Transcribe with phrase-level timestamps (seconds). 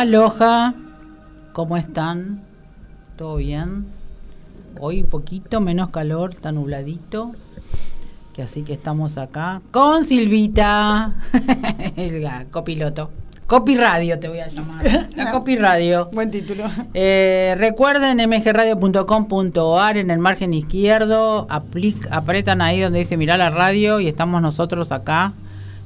[0.00, 0.74] Aloha,
[1.54, 2.42] ¿cómo están?
[3.16, 3.86] ¿Todo bien?
[4.78, 7.32] Hoy un poquito menos calor, está nubladito.
[8.34, 11.14] Que así que estamos acá con Silvita,
[11.96, 13.10] la copiloto.
[13.46, 14.84] Copy Radio te voy a llamar.
[15.14, 16.10] La Copy Radio.
[16.12, 16.64] Buen título.
[16.92, 21.48] Eh, recuerden mgradio.com.ar en el margen izquierdo.
[21.48, 25.32] aplic- apretan ahí donde dice mirar la radio y estamos nosotros acá,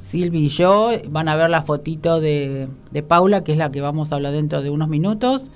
[0.03, 0.91] Silvi y yo.
[1.09, 4.33] Van a ver la fotito de, de Paula, que es la que vamos a hablar
[4.33, 5.51] dentro de unos minutos.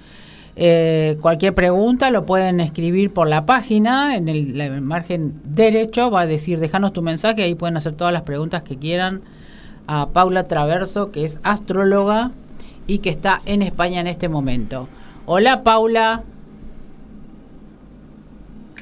[0.56, 6.26] Eh, cualquier pregunta lo pueden escribir por la página, en el, margen derecho va a
[6.26, 9.22] decir déjanos tu mensaje, ahí pueden hacer todas las preguntas que quieran
[9.88, 12.30] a Paula Traverso, que es astróloga
[12.86, 14.88] y que está en España en este momento.
[15.26, 16.22] Hola Paula,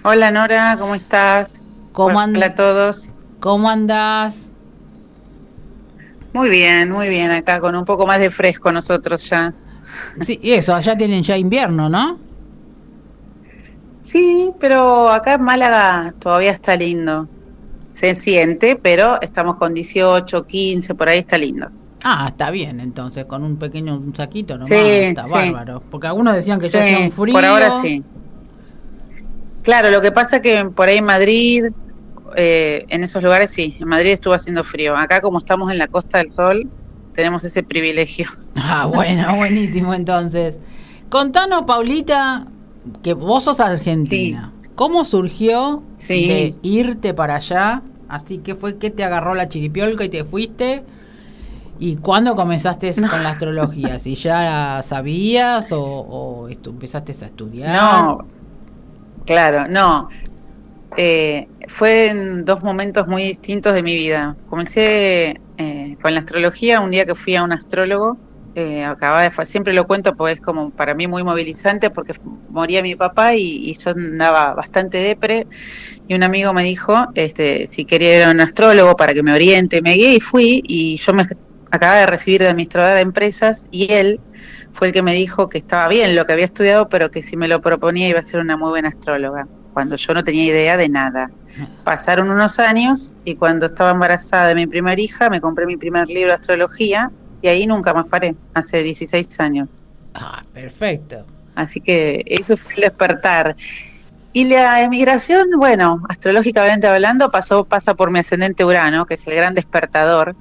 [0.04, 1.69] Hola Nora, ¿cómo estás?
[1.92, 3.14] ¿Cómo Hola a todos.
[3.41, 4.52] ¿cómo andás?
[6.33, 9.52] Muy bien, muy bien, acá con un poco más de fresco nosotros ya.
[10.22, 12.19] Sí, y eso, allá tienen ya invierno, ¿no?
[14.00, 17.28] Sí, pero acá en Málaga todavía está lindo.
[17.92, 21.69] Se siente, pero estamos con 18, 15, por ahí está lindo.
[22.03, 25.33] Ah, está bien, entonces, con un pequeño un saquito nomás, Sí, está sí.
[25.33, 25.83] bárbaro.
[25.88, 27.34] Porque algunos decían que ya Sí, hacía un frío.
[27.34, 28.03] Por ahora sí.
[29.62, 31.64] Claro, lo que pasa que por ahí en Madrid,
[32.36, 34.97] eh, en esos lugares sí, en Madrid estuvo haciendo frío.
[34.97, 36.69] Acá como estamos en la Costa del Sol,
[37.14, 38.27] tenemos ese privilegio.
[38.56, 40.56] Ah, bueno, buenísimo entonces.
[41.08, 42.47] Contanos, Paulita,
[43.03, 44.53] que vos sos argentina.
[44.75, 46.28] ¿Cómo surgió Sí.
[46.28, 47.83] de irte para allá?
[48.08, 50.84] Así que fue que te agarró la chiripiolca y te fuiste.
[51.78, 53.98] ¿Y cuándo comenzaste con la astrología?
[53.98, 57.75] ¿Si ya sabías o, o empezaste a estudiar?
[57.77, 58.19] No,
[59.27, 60.08] claro, no.
[60.96, 64.36] Eh, fue en dos momentos muy distintos de mi vida.
[64.46, 68.19] Comencé eh, con la astrología un día que fui a un astrólogo.
[68.54, 72.12] eh, acababa de siempre lo cuento porque es como para mí muy movilizante porque
[72.50, 75.47] moría mi papá y, y yo andaba bastante depre
[76.06, 79.32] y un amigo me dijo este si quería ir a un astrólogo para que me
[79.32, 81.25] oriente, me guíe y fui y yo me
[81.70, 84.20] acababa de recibir de administradora de empresas y él
[84.72, 87.36] fue el que me dijo que estaba bien lo que había estudiado, pero que si
[87.36, 90.77] me lo proponía iba a ser una muy buena astróloga, cuando yo no tenía idea
[90.77, 91.31] de nada.
[91.84, 96.09] Pasaron unos años y cuando estaba embarazada de mi primera hija me compré mi primer
[96.09, 97.10] libro de astrología
[97.41, 99.69] y ahí nunca más paré, hace 16 años.
[100.15, 101.25] Ah, perfecto.
[101.55, 103.55] Así que eso fue el despertar.
[104.32, 109.34] Y la emigración, bueno, astrológicamente hablando, pasó, pasa por mi ascendente Urano, que es el
[109.34, 110.34] gran despertador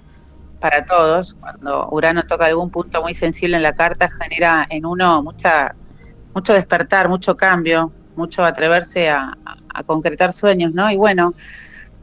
[0.62, 1.34] para todos.
[1.34, 5.76] Cuando Urano toca algún punto muy sensible en la carta, genera en uno mucha,
[6.34, 9.38] mucho despertar, mucho cambio, mucho atreverse a,
[9.86, 10.92] concretar sueños, ¿no?
[10.92, 11.34] Y bueno,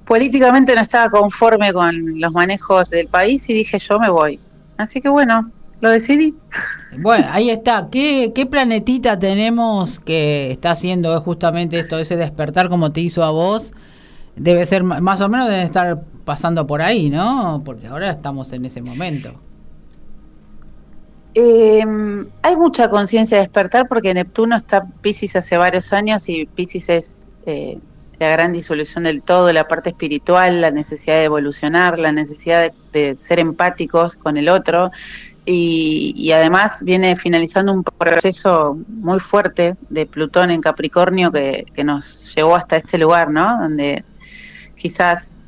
[0.04, 4.40] políticamente no estaba conforme con los manejos del país y dije yo me voy.
[4.78, 6.34] Así que bueno, lo decidí.
[7.00, 7.88] Bueno, ahí está.
[7.90, 13.30] ¿Qué, ¿Qué planetita tenemos que está haciendo justamente esto, ese despertar como te hizo a
[13.30, 13.72] vos?
[14.34, 17.62] Debe ser, más o menos deben estar pasando por ahí, ¿no?
[17.64, 19.40] Porque ahora estamos en ese momento.
[21.34, 21.84] Eh,
[22.42, 27.30] hay mucha conciencia de despertar porque Neptuno está Pisces hace varios años y Pisces es
[27.46, 27.78] eh,
[28.18, 32.72] la gran disolución del todo, la parte espiritual, la necesidad de evolucionar, la necesidad de,
[32.92, 34.90] de ser empáticos con el otro
[35.50, 41.84] y, y además viene finalizando un proceso muy fuerte de Plutón en Capricornio que, que
[41.84, 43.58] nos llevó hasta este lugar, ¿no?
[43.58, 44.04] Donde
[44.76, 45.38] quizás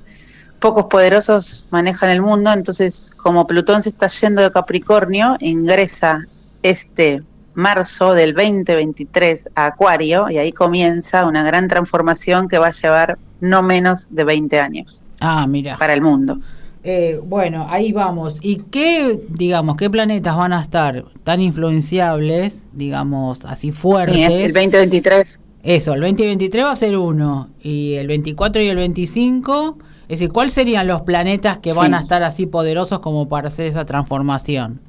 [0.61, 6.27] pocos poderosos manejan el mundo, entonces como Plutón se está yendo de Capricornio, ingresa
[6.63, 7.23] este
[7.55, 13.19] marzo del 2023 a Acuario y ahí comienza una gran transformación que va a llevar
[13.41, 15.77] no menos de 20 años Ah, mira.
[15.77, 16.39] para el mundo.
[16.83, 18.37] Eh, bueno, ahí vamos.
[18.41, 24.15] ¿Y qué, digamos, qué planetas van a estar tan influenciables, digamos, así fuertes?
[24.15, 25.41] Sí, este- el 2023.
[25.63, 29.77] Eso, el 2023 va a ser uno, y el 24 y el 25,
[30.11, 31.95] es decir, ¿cuáles serían los planetas que van Sí.
[31.95, 34.81] a estar así poderosos como para hacer esa transformación?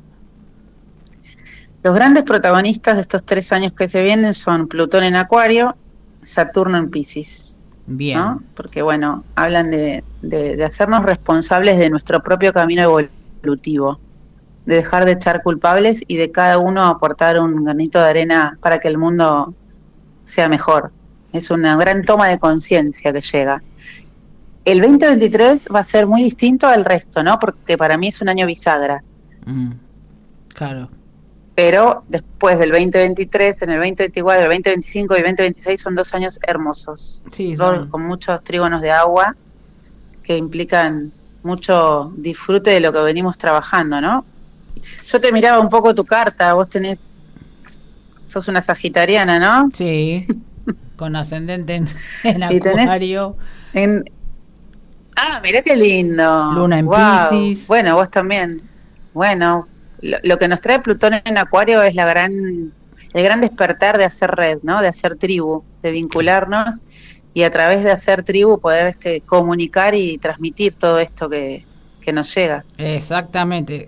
[1.83, 5.75] Los grandes protagonistas de estos tres años que se vienen son Plutón en Acuario,
[6.21, 7.59] Saturno en Pisces.
[7.88, 8.18] Bien.
[8.18, 8.41] ¿no?
[8.56, 14.00] Porque bueno, hablan de, de- de hacernos responsables de nuestro propio camino evolutivo,
[14.65, 18.79] de dejar de echar culpables y de cada uno aportar un granito de arena para
[18.79, 19.53] que el mundo
[20.25, 20.91] sea mejor.
[21.33, 23.63] Es una gran toma de conciencia que llega.
[24.66, 27.40] El 2023 va a ser muy distinto al resto, ¿no?
[27.40, 29.02] Porque para mí es un año bisagra.
[29.46, 29.72] Mm,
[30.50, 30.90] claro.
[31.56, 36.40] Pero después del 2023, en el 2024, el 2025 y el 2026 son dos años
[36.48, 37.24] hermosos.
[37.31, 39.36] Sí, Dos- con muchos trígonos de agua
[40.24, 41.12] que implican
[41.44, 44.24] mucho disfrute de lo que venimos trabajando, ¿no?
[45.12, 47.02] Yo te miraba un poco tu carta, vos tenés,
[48.25, 49.69] sos una sagitariana, ¿no?
[49.74, 50.25] Sí,
[50.96, 51.88] con ascendente en,
[52.24, 53.36] en acuario.
[53.74, 54.04] En,
[55.21, 56.51] ah, mirá qué lindo.
[56.53, 57.68] Luna en Pisces.
[57.68, 58.62] Bueno, vos también.
[59.13, 59.68] Bueno,
[60.01, 62.73] lo, que nos trae Plutón en acuario es la gran,
[63.13, 64.81] el gran despertar de hacer red, ¿no?
[64.81, 66.83] De hacer tribu, de vincularnos
[67.33, 71.65] y a través de hacer tribu poder este, comunicar y transmitir todo esto que,
[72.01, 72.65] que nos llega.
[72.77, 73.88] Exactamente.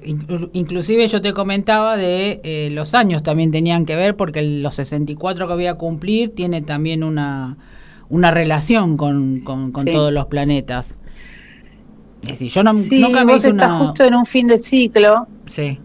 [0.53, 5.47] Inclusive yo te comentaba de eh, los años también tenían que ver porque los 64
[5.47, 7.57] que voy a cumplir tiene también una,
[8.09, 10.97] una relación con, con, todos los planetas.
[12.23, 15.27] Es decir, yo no, sí, nunca me vos estás justo en un fin de ciclo.
[15.47, 15.79] Sí.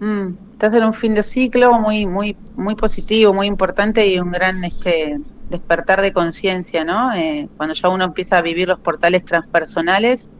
[0.00, 4.30] Mm, estás en un fin de ciclo muy muy muy positivo, muy importante y un
[4.30, 5.18] gran este
[5.50, 7.14] despertar de conciencia, ¿no?
[7.14, 10.32] Eh, cuando ya uno empieza a vivir los portales transpersonales,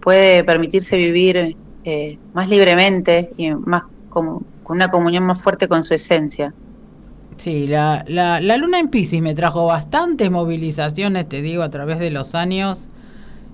[0.00, 5.84] puede permitirse vivir eh, más libremente y más con, con una comunión más fuerte con
[5.84, 6.52] su esencia.
[7.36, 11.98] Sí, la, la, la, luna en Pisces me trajo bastantes movilizaciones, te digo, a través
[11.98, 12.88] de los años,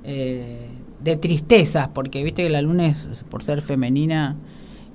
[0.05, 0.70] eh,
[1.03, 4.37] de tristezas, porque viste que la luna es, por ser femenina,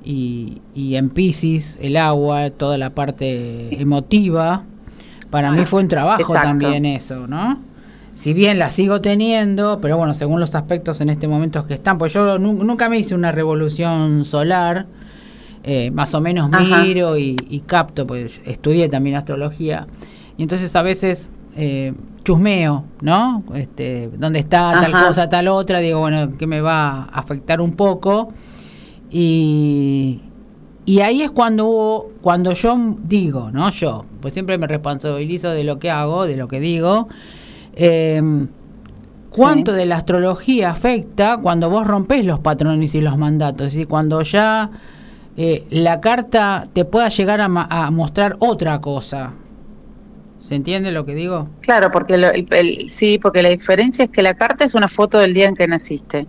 [0.03, 4.63] y, y en Pisces, el agua, toda la parte emotiva,
[5.31, 7.57] para mí fue un trabajo también eso, ¿no?
[8.15, 11.97] si bien la sigo teniendo, pero bueno, según los aspectos en este momento que están,
[11.97, 14.85] pues yo nunca me hice una revolución solar,
[15.63, 19.85] eh, más o menos miro y, capto, pues estudié también astrología,
[20.37, 21.93] y entonces a veces eh,
[22.25, 23.44] chusmeo, ¿no?
[23.54, 25.80] Este, ¿Dónde está tal cosa, tal otra?
[25.80, 28.33] Digo, bueno, que me va a afectar un poco.
[29.10, 30.22] Y,
[30.86, 33.69] y ahí es cuando hubo, cuando yo digo, ¿no?
[33.69, 37.07] Yo, pues siempre me responsabilizo de lo que hago, de lo que digo.
[37.75, 38.22] Eh,
[39.36, 43.75] ¿Cuánto de la astrología afecta cuando vos rompes los patrones y los mandatos?
[43.75, 44.72] Y cuando ya
[45.36, 49.33] eh, la carta te pueda llegar a, mostrar otra cosa.
[50.45, 51.50] ¿Se entiende lo que digo?
[51.62, 52.45] Claro, porque
[52.88, 55.68] sí, porque la diferencia es que la carta es una foto del día en que
[55.68, 56.27] naciste.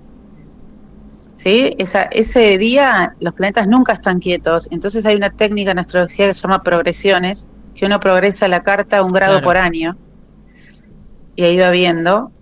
[1.34, 1.74] ¿Sí?
[1.78, 4.68] Esa, ese día los planetas nunca están quietos.
[4.70, 9.02] Entonces hay una técnica en astrología que se llama progresiones, que uno progresa la carta
[9.02, 9.98] un grado por año
[11.36, 12.32] y ahí va viendo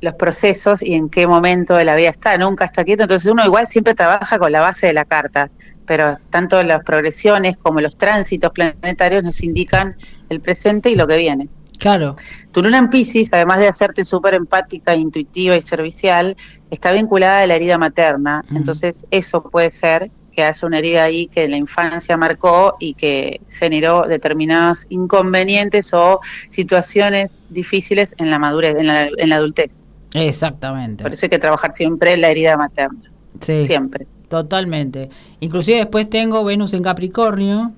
[0.00, 3.44] los procesos y en qué momento de la vida está, nunca está quieto, entonces uno
[3.44, 5.50] igual siempre trabaja con la base de la carta,
[5.86, 9.96] pero tanto las progresiones como los tránsitos planetarios nos indican
[10.28, 11.48] el presente y lo que viene.
[11.78, 12.14] Claro.
[12.52, 16.36] Tu luna en Pisces, además de hacerte súper empática, intuitiva y servicial,
[16.70, 21.26] está vinculada a la herida materna, entonces eso puede ser que haya una herida ahí
[21.26, 26.20] que en la infancia marcó y que generó determinados inconvenientes o
[26.50, 29.84] situaciones difíciles en la madurez, en la, en la adultez.
[30.14, 31.02] Exactamente.
[31.02, 33.10] Por eso hay que trabajar siempre la herida materna.
[33.40, 33.64] Sí.
[33.64, 34.06] Siempre.
[34.28, 35.10] Totalmente.
[35.40, 37.72] Inclusive después tengo Venus en Capricornio,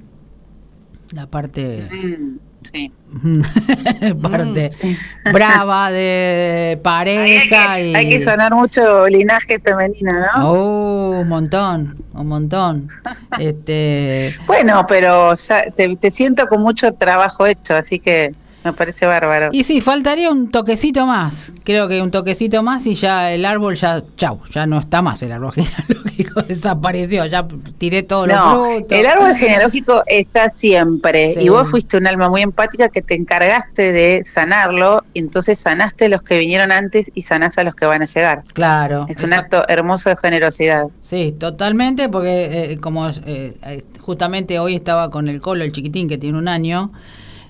[1.14, 1.88] la parte...
[1.90, 2.92] Mm, sí.
[4.22, 7.94] parte mm, brava de pareja hay que, y...
[7.94, 10.50] hay que sanar mucho linaje femenino, ¿no?
[10.50, 12.88] Oh, un montón, un montón.
[13.38, 19.06] este Bueno, pero ya te, te siento con mucho trabajo hecho, así que me parece
[19.06, 19.50] bárbaro.
[19.52, 21.52] Y sí, faltaría un toquecito más.
[21.64, 25.22] Creo que un toquecito más y ya el árbol ya, chau, ya no está más
[25.22, 27.46] el árbol genealógico, desapareció, ya
[27.78, 28.86] tiré todos los frutos.
[28.90, 31.34] El árbol genealógico está siempre.
[31.40, 36.08] Y vos fuiste un alma muy empática que te encargaste de sanarlo, y entonces sanaste
[36.08, 38.44] los que vinieron antes y sanás a los que van a llegar.
[38.52, 39.06] Claro.
[39.08, 40.86] Es un acto hermoso de generosidad.
[41.00, 46.18] Sí, totalmente, porque eh, como eh, justamente hoy estaba con el colo, el chiquitín que
[46.18, 46.92] tiene un año,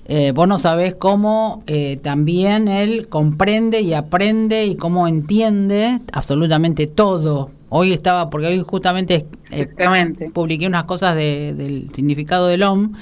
[0.05, 6.87] eh, vos no sabés cómo eh, también él comprende y aprende y cómo entiende absolutamente
[6.87, 7.51] todo.
[7.69, 12.93] Hoy estaba, porque hoy justamente eh, publiqué unas cosas del significado del OM.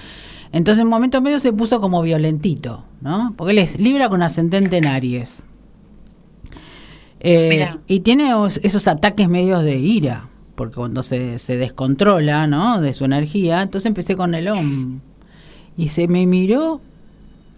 [0.53, 3.33] Entonces en un momento medio se puso como violentito, ¿no?
[3.35, 5.43] Porque él es Libra con ascendente en Aries.
[7.87, 8.31] y tiene
[8.61, 12.79] esos ataques medios de ira, porque cuando se, se descontrola, ¿no?
[12.79, 15.01] De su energía, entonces empecé con el OM.
[15.77, 16.81] Y se me miró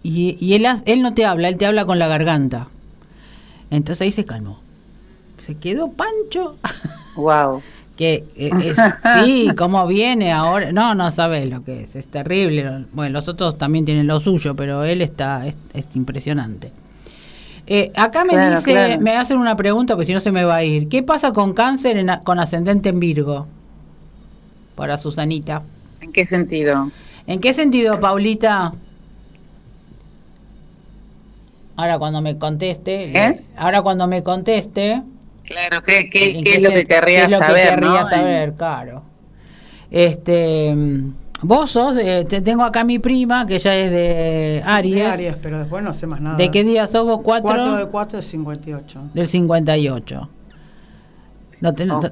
[0.04, 2.68] y, y él, él no te habla, él te habla con la garganta.
[3.70, 4.60] Entonces ahí se calmó.
[5.44, 6.56] Se quedó pancho.
[7.16, 7.62] Wow.
[7.96, 8.50] que eh,
[9.22, 10.72] sí, cómo viene ahora.
[10.72, 11.94] No, no sabes lo que es.
[11.94, 12.86] Es terrible.
[12.92, 15.56] Bueno, los otros también tienen lo suyo, pero él está, es,
[15.94, 16.72] impresionante.
[17.68, 20.64] Eh, acá me dice, me hacen una pregunta, porque si no se me va a
[20.64, 20.88] ir.
[20.88, 23.46] ¿Qué pasa con cáncer con ascendente en Virgo?
[24.74, 25.62] Para Susanita.
[26.00, 26.90] ¿En qué sentido?
[27.28, 28.72] ¿En qué sentido, Paulita?
[31.76, 33.40] Ahora cuando me conteste, ¿Eh?
[33.56, 35.02] ahora cuando me conteste.
[35.44, 37.70] Claro, ¿qué, qué, es lo que querría saber?
[37.70, 39.02] Querría saber, claro.
[39.90, 40.74] Este,
[41.42, 44.94] vos sos, de- te tengo acá mi prima, que ella es de Aries.
[44.96, 46.36] De Aries, pero después no sé más nada.
[46.36, 47.20] ¿De qué día sos vos?
[47.22, 47.48] ¿Cuatro?
[47.50, 49.00] 4 de 4 de 58.
[49.12, 50.28] Del 58.
[51.64, 52.04] No te- no- Ok,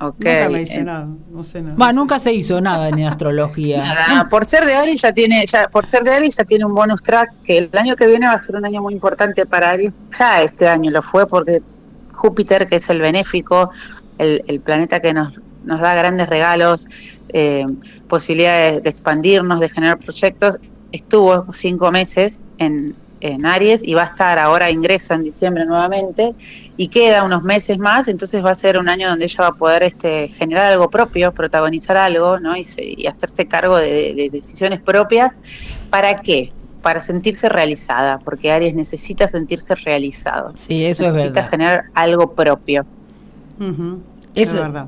[0.00, 0.16] ok.
[0.24, 1.92] Nunca me hice Eh, nada, no sé nada.
[1.92, 3.84] Nunca se hizo nada en astrología.
[4.08, 6.74] Nada, por ser de Aries ya tiene, ya, por ser de Aries ya tiene un
[6.74, 9.70] bonus track que el año que viene va a ser un año muy importante para
[9.72, 9.92] Aries.
[10.18, 11.60] Ya este año lo fue porque
[12.14, 13.70] Júpiter, que es el benéfico,
[14.16, 16.86] el, el planeta que nos, nos da grandes regalos,
[17.28, 17.66] eh,
[18.08, 20.56] posibilidades de expandirnos, de generar proyectos,
[20.92, 26.34] estuvo cinco meses en, en Aries y va a estar ahora ingresa en diciembre nuevamente
[26.76, 29.52] y queda unos meses más, entonces va a ser un año donde ella va a
[29.52, 32.56] poder este, generar algo propio, protagonizar algo, ¿no?
[32.56, 35.42] Y, se- y hacerse cargo de, de decisiones propias.
[35.90, 36.52] ¿Para qué?
[36.82, 40.52] Para sentirse realizada, porque Aries necesita sentirse realizado.
[40.56, 41.50] Sí, eso es necesita verdad.
[41.50, 42.86] generar algo propio.
[43.60, 44.00] Eso-
[44.34, 44.86] es verdad.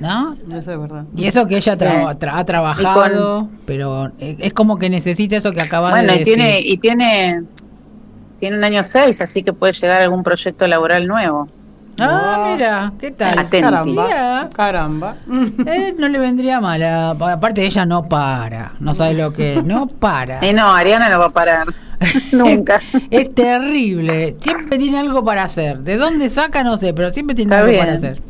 [0.00, 0.32] ¿No?
[0.32, 1.04] Eso es verdad.
[1.14, 2.18] Y eso que ella tra- Sí.
[2.18, 6.18] tra- ha trabajado, pero eh, es como que necesita eso que acabas Bueno, de y
[6.20, 6.34] decir.
[6.36, 7.42] tiene, y tiene,
[8.40, 11.46] tiene un año 6, así que puede llegar a algún proyecto laboral nuevo.
[12.02, 12.52] Ah, Wow.
[12.54, 13.38] mira, ¿qué tal?
[13.38, 13.60] Atenti.
[13.60, 14.04] Caramba.
[14.06, 14.48] Mira.
[14.54, 15.16] Caramba.
[15.66, 16.82] Eh, no le vendría mal.
[16.82, 18.72] a- Aparte, ella no para.
[18.80, 19.64] No sabe lo que es.
[19.64, 20.38] No para.
[20.48, 21.66] Y no, Ariana no va a parar.
[22.32, 22.80] Nunca.
[23.10, 24.34] Es terrible.
[24.40, 25.80] Siempre tiene algo para hacer.
[25.80, 26.62] ¿De dónde saca?
[26.64, 27.80] No sé, pero siempre tiene Está algo bien.
[27.84, 28.22] para hacer.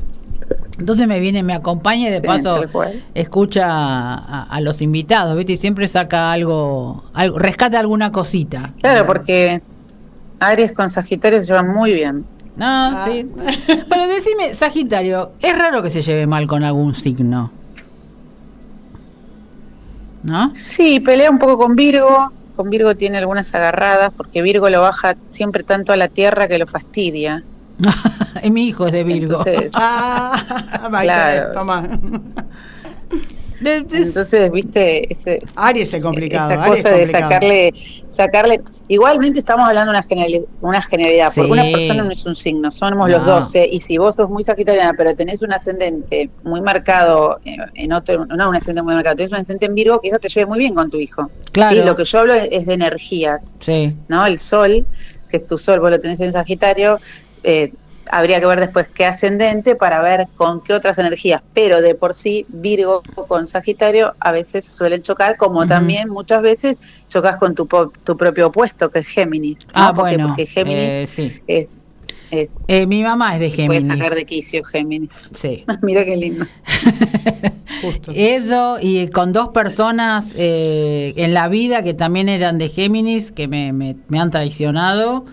[0.80, 2.62] Entonces me viene, me acompaña y de Sí, paso
[3.14, 5.52] escucha a, a los invitados, ¿viste?
[5.52, 8.72] Y siempre saca algo, algo, rescata alguna cosita.
[8.80, 9.60] Claro, porque
[10.40, 12.24] Aries con Sagitario se llevan muy bien.
[12.56, 13.06] No, Ah.
[13.10, 13.26] sí.
[13.88, 17.50] Pero decime, Sagitario, es raro que se lleve mal con algún signo.
[20.22, 20.52] ¿No?
[20.54, 22.32] Sí, pelea un poco con Virgo.
[22.56, 26.58] Con Virgo tiene algunas agarradas, porque Virgo lo baja siempre tanto a la tierra que
[26.58, 27.42] lo fastidia.
[28.42, 29.36] Y mi hijo es de Virgo.
[29.38, 31.52] Entonces, Ah, Claro.
[31.52, 31.86] toma.
[33.62, 36.50] Entonces viste, ese, Aries es complicado.
[36.50, 37.72] esa cosa de sacarle,
[38.06, 38.60] sacarle.
[38.88, 41.40] Igualmente estamos hablando de una, generali- una generalidad, Sí.
[41.40, 43.34] porque una persona no es un signo, somos los No.
[43.36, 47.92] 12, y si vos sos muy sagitariana, pero tenés un ascendente muy marcado eh, en
[47.92, 50.58] otro, no un ascendente muy marcado, tenés un ascendente en Virgo, quizás te lleve muy
[50.58, 51.30] bien con tu hijo.
[51.52, 51.76] Claro.
[51.76, 53.56] Sí, lo que yo hablo es de energías.
[53.60, 53.94] Sí.
[54.08, 54.26] ¿no?
[54.26, 54.84] El sol,
[55.30, 56.98] que es tu sol, vos lo tenés en Sagitario,
[57.44, 57.72] eh,
[58.10, 62.14] habría que ver después qué ascendente para ver con qué otras energías, pero de por
[62.14, 67.66] sí Virgo con Sagitario a veces suelen chocar, como también muchas veces chocas con tu,
[68.04, 69.66] tu propio opuesto, que es Géminis.
[69.66, 69.72] ¿no?
[69.74, 70.28] Ah, porque, bueno.
[70.28, 71.40] porque Géminis eh, sí.
[71.46, 71.80] es,
[72.30, 73.86] es Eh, mi mamá es de puede Géminis.
[73.86, 75.10] sacar de quicio Géminis.
[75.34, 75.64] Sí.
[75.82, 76.46] Mira qué lindo.
[77.82, 78.12] Justo.
[78.14, 83.48] Eso, y con dos personas eh, en la vida que también eran de Géminis, que
[83.48, 85.24] me, me- me han traicionado.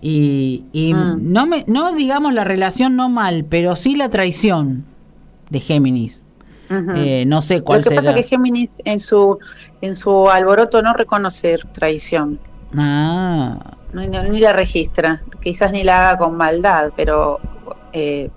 [0.00, 1.32] Y, y Mm.
[1.32, 4.84] no, me, no digamos la relación no mal, pero sí la traición
[5.50, 6.22] de Géminis.
[6.96, 8.00] Eh, no sé cuál Lo que será.
[8.02, 9.38] pasa es que Géminis en su,
[9.80, 12.40] en su alboroto no reconoce traición.
[12.76, 17.38] Ah, No, no, ni la registra, quizás ni la haga con maldad, pero
[17.92, 18.30] eh,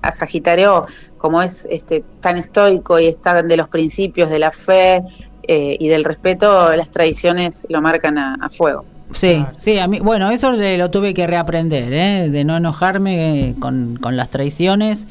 [0.00, 0.86] a Sagitario,
[1.18, 5.02] como es este tan estoico y está de los principios de la fe
[5.46, 8.84] eh, y del respeto, las tradiciones lo marcan a, a fuego.
[9.14, 9.52] Sí, Claro.
[9.58, 12.28] sí, a mí, bueno, eso le- lo tuve que reaprender, ¿eh?
[12.30, 15.06] de no enojarme eh, con, con las traiciones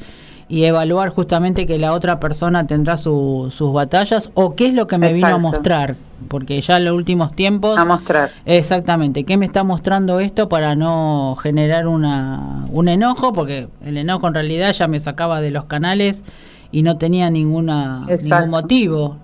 [0.48, 4.86] y evaluar justamente que la otra persona tendrá su- sus batallas o qué es lo
[4.86, 5.96] que me vino a mostrar,
[6.28, 7.78] porque ya en los últimos tiempos...
[7.78, 8.30] A mostrar.
[8.44, 13.32] Exactamente, ¿qué me está mostrando esto para no generar una, un enojo?
[13.32, 16.22] Porque el enojo en realidad ya me sacaba de los canales
[16.70, 18.46] y no tenía ninguna, Exacto.
[18.46, 19.16] ningún motivo.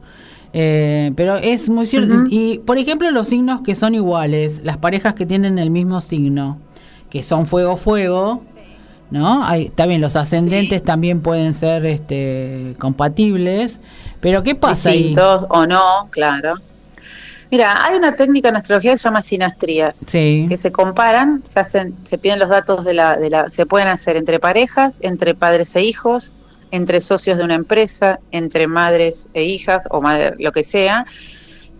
[0.52, 2.24] Eh, pero es muy cierto.
[2.28, 6.58] Y por ejemplo, los signos que son iguales, las parejas que tienen el mismo signo,
[7.08, 8.42] que son fuego-fuego,
[9.10, 9.44] ¿no?
[9.44, 10.84] Hay, está bien, los ascendentes Sí.
[10.84, 13.78] también pueden ser este, compatibles,
[14.20, 14.98] pero ¿qué pasa ahí?
[14.98, 16.54] Distintos o no, claro.
[17.50, 19.96] Mira, hay una técnica en astrología que se llama sinastrías.
[19.96, 20.46] Sí.
[20.48, 23.88] que se comparan, se hacen, se piden los datos de la, de la, se pueden
[23.88, 26.32] hacer entre parejas, entre padres e hijos,
[26.70, 31.04] entre socios de una empresa, entre madres e hijas o madre, lo que sea,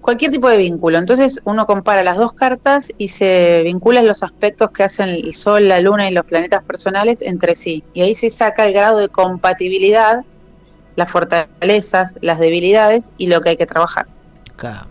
[0.01, 0.99] cualquier tipo de vínculo.
[0.99, 5.69] Entonces uno compara las dos cartas y se vinculan los aspectos que hacen el Sol,
[5.69, 7.85] la Luna y los planetas personales entre sí.
[7.95, 10.25] Y ahí se saca el grado de compatibilidad,
[10.97, 14.07] las fortalezas, las debilidades y lo que hay que trabajar.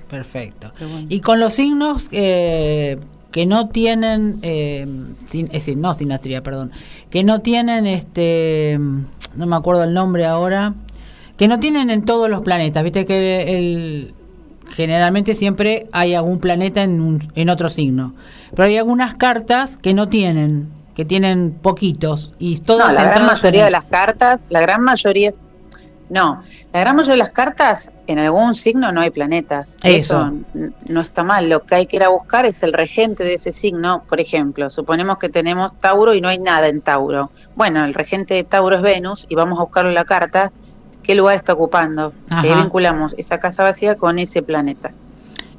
[0.10, 0.72] Perfecto.
[0.80, 1.06] Bueno.
[1.10, 2.98] Y con los signos eh,
[3.32, 4.88] que no tienen, eh,
[5.28, 6.72] sin- es decir, no sinastría, perdón,
[7.12, 8.80] que no tienen, este,
[9.36, 10.74] no me acuerdo el nombre ahora,
[11.38, 14.14] que no tienen en todos los planetas, viste que el,
[14.70, 18.14] generalmente siempre hay algún planeta en, un- en otro signo,
[18.56, 23.26] pero hay algunas cartas que no tienen, que tienen poquitos y todas No, la gran
[23.26, 25.32] mayoría de las cartas, la gran mayoría,
[26.10, 26.42] No,
[26.74, 29.78] la gran mayoría de las cartas, en algún signo no hay planetas.
[29.84, 30.32] Eso.
[30.88, 31.50] no está mal.
[31.50, 34.04] Lo que hay que ir a buscar es el regente de ese signo.
[34.10, 37.30] Por ejemplo, suponemos que tenemos Tauro y no hay nada en Tauro.
[37.56, 40.52] Bueno, el regente de Tauro es Venus y vamos a buscarlo en la carta.
[41.04, 42.14] ¿Qué lugar está ocupando?
[42.30, 44.92] Ahí vinculamos esa casa vacía con ese planeta.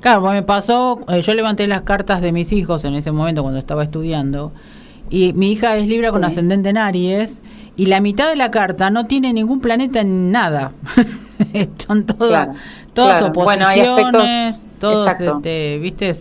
[0.01, 3.43] Claro, pues me pasó, eh, yo levanté las cartas de mis hijos en ese momento
[3.43, 4.51] cuando estaba estudiando,
[5.11, 7.43] y mi hija es Libra con ascendente en Aries,
[7.81, 10.73] y la mitad de la carta no tiene ningún planeta en nada.
[11.79, 12.53] Son todas, Claro,
[12.93, 13.33] todas claro.
[13.33, 16.15] Bueno, hay oposiciones, aspectos- todos, este, viste,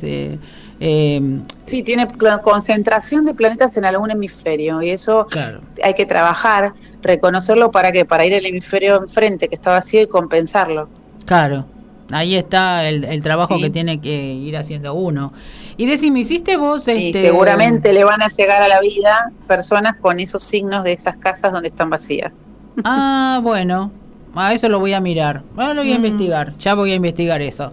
[0.79, 2.07] eh, Sí, tiene
[2.41, 5.59] concentración de planetas en algún hemisferio y eso claro.
[5.83, 10.07] hay que trabajar, reconocerlo para que para ir al hemisferio enfrente que está vacío y
[10.07, 10.89] compensarlo.
[11.25, 11.65] Claro,
[12.11, 13.61] ahí está el, el trabajo Sí.
[13.61, 15.33] que tiene que ir haciendo uno.
[15.77, 19.95] Y decime, ¿hiciste vos Y este, seguramente le van a llegar a la vida personas
[19.95, 22.47] con esos signos de esas casas donde están vacías.
[22.83, 23.91] Ah, bueno,
[24.35, 25.43] a eso lo voy a mirar.
[25.55, 26.05] Bueno, lo voy a Mm.
[26.05, 27.71] investigar, ya voy a investigar eso.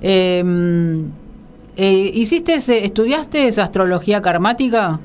[0.00, 0.44] Eh,
[1.76, 5.00] eh, ¿Hiciste, estudiaste esa astrología karmática?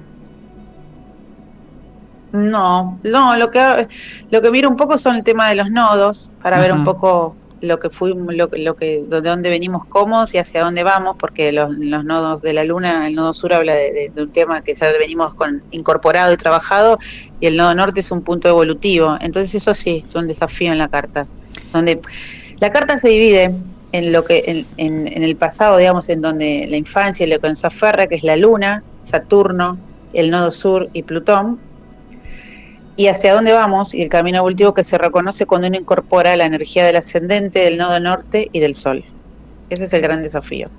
[2.32, 3.88] No, no, lo que
[4.30, 7.36] lo que miro un poco son el tema de los nodos para ver un poco
[7.62, 11.52] lo que fuimos, lo, lo que de dónde venimos, cómo y hacia dónde vamos, porque
[11.52, 14.62] los, los nodos de la luna, el nodo sur habla de, de- de un tema
[14.62, 16.98] que ya venimos con incorporado y trabajado,
[17.40, 19.18] y el nodo norte es un punto evolutivo.
[19.22, 21.28] Entonces eso sí, es un desafío en la carta,
[21.74, 22.00] donde
[22.60, 23.56] la carta se divide
[23.92, 27.40] en lo que en, en- en el pasado, digamos, en donde la infancia y lo
[27.40, 29.78] que nos aferra, que es la luna, Saturno,
[30.14, 31.60] el nodo sur y Plutón,
[32.98, 36.46] y hacia dónde vamos y el camino evolutivo que se reconoce cuando uno incorpora la
[36.46, 39.04] energía del ascendente, del nodo norte y del sol.
[39.70, 40.70] Ese es el gran desafío.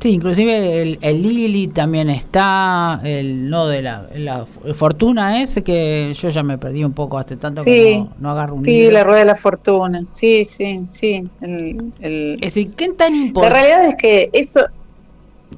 [0.00, 6.14] Sí, inclusive el, el Lili también está, el no de la, la fortuna ese que
[6.18, 8.70] yo ya me perdí un poco hace tanto que Sí, no, no agarro un Sí,
[8.70, 8.92] libro.
[8.94, 10.00] la rueda de la fortuna.
[10.10, 11.28] Sí, sí, sí.
[11.42, 13.54] El- el- Es decir, ¿qué tan La importante?
[13.58, 14.60] realidad es que eso...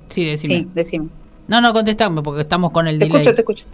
[0.08, 0.54] Sí, decime.
[0.56, 1.08] Sí, decime.
[1.46, 3.20] No, no, contestame porque estamos con el Te delay.
[3.20, 3.64] escucho, te escucho.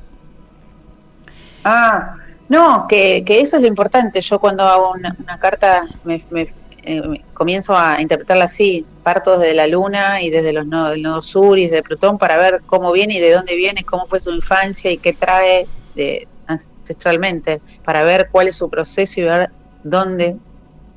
[1.65, 2.15] Ah,
[2.49, 4.21] no, que, que eso es lo importante.
[4.23, 6.47] Yo cuando hago una, carta me, me-
[6.83, 11.03] eh, me- comienzo a interpretarla así, parto desde la luna y desde los nodos, del
[11.03, 14.21] nodo sur y desde Plutón para ver cómo viene y de dónde viene, cómo fue
[14.21, 19.49] su infancia y qué trae de, ancestralmente, para ver cuál es su proceso y ver
[19.83, 20.39] dónde,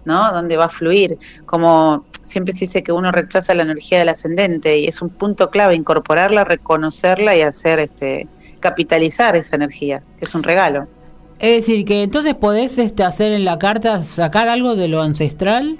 [0.06, 0.32] ¿no?
[0.34, 1.18] Dónde va a fluir.
[1.46, 5.50] Como siempre se dice que uno rechaza la energía del ascendente y es un punto
[5.50, 10.88] clave incorporarla, reconocerla y hacer este capitalizar esa energía, que es un regalo.
[11.42, 15.80] Es decir, que entonces podés este, hacer en la carta, sacar algo de lo ancestral.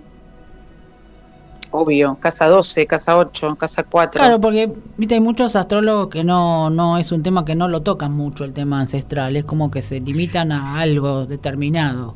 [1.70, 4.20] Obvio, casa 12, casa 8, casa 4.
[4.20, 7.82] Claro, porque viste, hay muchos astrólogos que no, no es un tema que no lo
[7.82, 12.16] tocan mucho el tema ancestral, es como que se limitan a algo determinado.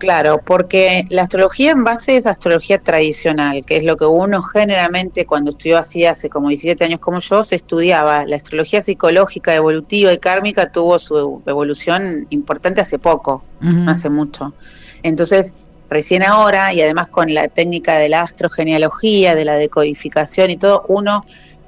[0.00, 5.26] Claro, porque la astrología en base es astrología tradicional, que es lo que uno generalmente
[5.26, 8.24] cuando estudió así hace como 17 años como yo, se estudiaba.
[8.24, 13.46] La astrología psicológica, evolutiva y kármica tuvo su evolución importante hace poco,
[13.84, 14.56] no hace mucho.
[15.02, 20.56] Entonces, recién ahora, y además con la técnica de la astrogenealogía, de la decodificación y
[20.56, 21.20] todo, uno,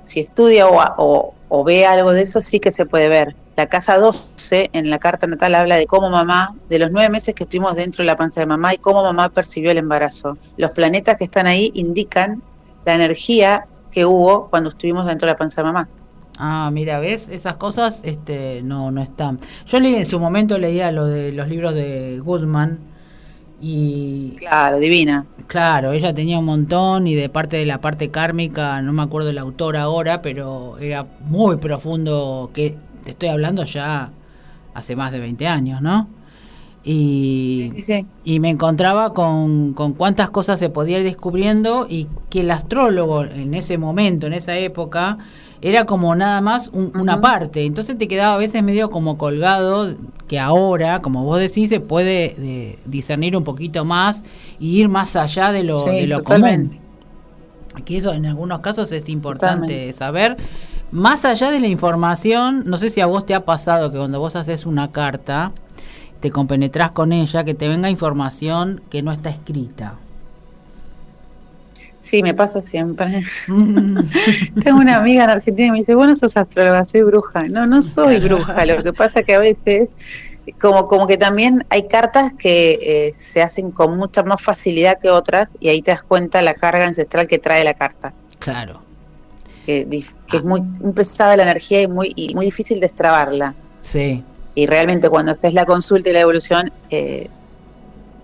[0.03, 3.37] si estudia o, o- o ve algo de eso, sí que se puede ver.
[3.57, 7.35] La casa 12 en la carta natal habla de cómo mamá, de los nueve meses
[7.35, 10.39] que estuvimos dentro de la panza de mamá y cómo mamá percibió el embarazo.
[10.57, 12.43] Los planetas que están ahí indican
[12.87, 15.89] la energía que hubo cuando estuvimos dentro de la panza de mamá.
[16.39, 19.39] Ah, mira, ves, esas cosas este, no, no están.
[19.67, 22.79] Yo leí en su momento leía lo de los libros de Goodman
[23.61, 25.27] y Claro, divina.
[25.47, 29.31] Claro, ella tenía un montón y de parte de la parte kármica, no me acuerdo
[29.31, 34.11] el autor ahora, pero era muy profundo, que te estoy hablando ya
[34.75, 36.09] hace más de 20 años, ¿no?
[36.85, 38.07] Y, Sí, sí.
[38.25, 43.23] y me encontraba con, con cuántas cosas se podía ir descubriendo y que el astrólogo
[43.25, 45.19] en ese momento, en esa época,
[45.61, 47.65] era como nada más un- una parte.
[47.65, 49.95] Entonces te quedaba a veces medio como colgado,
[50.27, 54.25] que ahora, como vos decís, se puede eh, discernir un poquito más
[54.59, 56.69] y ir más allá de lo, Sí, de lo común.
[57.85, 59.93] Que eso en algunos casos es importante Totalmente.
[59.93, 60.37] saber.
[60.93, 64.21] Más allá de la información, no sé si a vos te ha pasado que cuando
[64.21, 65.53] vos haces una carta,
[66.21, 69.95] te compenetrás con ella, que te venga información que no está escrita.
[71.99, 73.23] Sí, me pasa siempre.
[74.63, 77.45] Tengo una amiga en Argentina que me dice, bueno, sos astróloga, soy bruja.
[77.45, 78.67] No, no soy bruja.
[78.67, 79.89] Lo que pasa que a veces,
[80.61, 85.11] como, como que también hay cartas que eh, se hacen con mucha más facilidad que
[85.11, 88.13] otras y ahí te das cuenta la carga ancestral que trae la carta.
[88.41, 88.83] Claro,
[89.65, 89.87] Que,
[90.33, 93.55] es muy, muy pesada la energía y muy, y muy difícil destrabarla.
[93.83, 94.23] sí.
[94.55, 97.31] Y realmente cuando haces la consulta y la evolución, eh,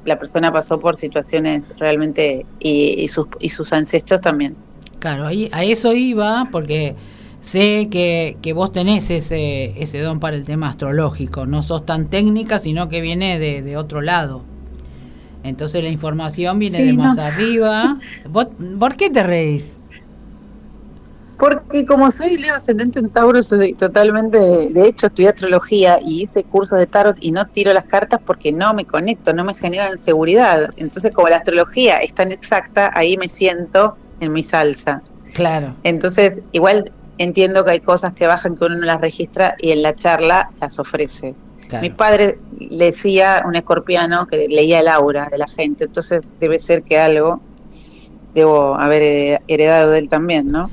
[0.05, 4.55] la persona pasó por situaciones realmente y, y sus, y sus ancestros también.
[4.99, 6.97] Claro, ahí, a eso iba porque
[7.41, 12.11] sé que, que vos tenés ese, ese don para el tema astrológico, no sos tan
[12.11, 14.45] técnica, sino que viene de, de otro lado.
[15.45, 17.23] Entonces la información viene Sí, de más no.
[17.23, 17.97] arriba.
[18.29, 18.49] ¿Vos,
[18.79, 19.78] ¿Por qué te reís?
[21.39, 26.43] Porque como soy Leo ascendente en Tauro, soy totalmente, de hecho estudié astrología y hice
[26.43, 29.99] cursos de tarot y no tiro las cartas porque no me conecto, no me generan
[29.99, 30.71] seguridad.
[30.77, 35.01] Entonces como la astrología es tan exacta, ahí me siento en mi salsa.
[35.35, 35.77] Claro.
[35.85, 39.83] Entonces igual entiendo que hay cosas que bajan que uno no las registra y en
[39.83, 41.37] la charla las ofrece.
[41.69, 41.83] claro.
[41.83, 46.59] Mi padre le decía un escorpiano que leía el aura de la gente, entonces debe
[46.59, 47.41] ser que algo
[48.35, 50.69] debo haber heredado de él también, ¿no?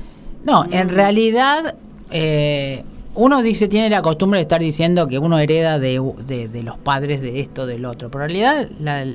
[0.46, 1.76] No, en realidad
[2.12, 2.84] eh,
[3.16, 6.78] uno dice, tiene la costumbre de estar diciendo que uno hereda de, de- de los
[6.78, 8.10] padres de esto, del otro.
[8.12, 9.06] Pero en realidad la-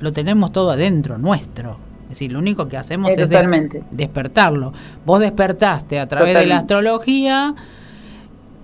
[0.00, 1.78] lo tenemos todo adentro, nuestro.
[2.04, 3.84] Es decir, lo único que hacemos Eh, es de- totalmente.
[3.92, 4.72] despertarlo.
[5.06, 7.54] Vos despertaste a través de la astrología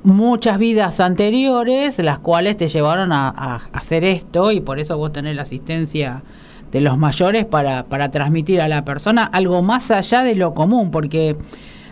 [0.03, 5.13] muchas vidas anteriores, las cuales te llevaron a, a hacer esto y por eso vos
[5.13, 6.23] tenés la asistencia
[6.71, 10.91] de los mayores para, para transmitir a la persona algo más allá de lo común,
[10.91, 11.37] porque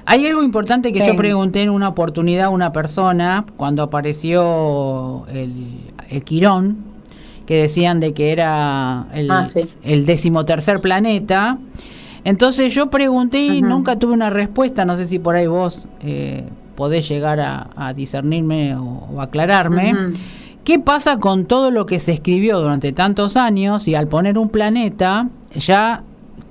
[0.06, 1.06] hay algo importante que Sí.
[1.08, 5.52] yo pregunté en una oportunidad a una persona cuando apareció el,
[6.10, 6.76] el Quirón,
[7.46, 9.60] que decían de que era el, Ah, sí.
[9.82, 11.58] el decimotercer planeta.
[12.24, 16.44] Entonces yo pregunté y nunca tuve una respuesta, no sé si por ahí vos eh,
[16.74, 19.92] podés llegar a, a discernirme o, o aclararme.
[20.64, 24.48] ¿Qué pasa con todo lo que se escribió durante tantos años y al poner un
[24.48, 26.02] planeta ya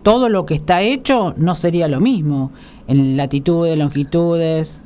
[0.04, 2.52] todo lo que está hecho no sería lo mismo
[2.88, 4.80] en latitudes, longitudes?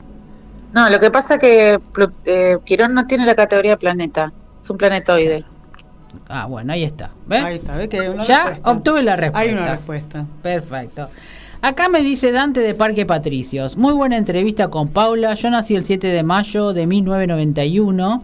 [0.74, 1.80] No, lo que pasa es que
[2.26, 4.32] eh, Quirón no tiene la categoría planeta,
[4.62, 5.46] es un planetoide.
[6.30, 7.12] Ah, bueno, ahí está.
[7.28, 7.44] ¿Ves?
[7.44, 8.72] Ahí está, ¿ves que hay una Ya respuesta?
[8.72, 9.40] obtuve la respuesta.
[9.50, 10.26] Hay una respuesta.
[10.42, 11.10] Perfecto.
[11.62, 13.78] Acá me dice Dante de Parque Patricios.
[13.78, 15.34] Muy buena entrevista con Paula.
[15.34, 18.24] Yo nací el 7 de mayo de 1991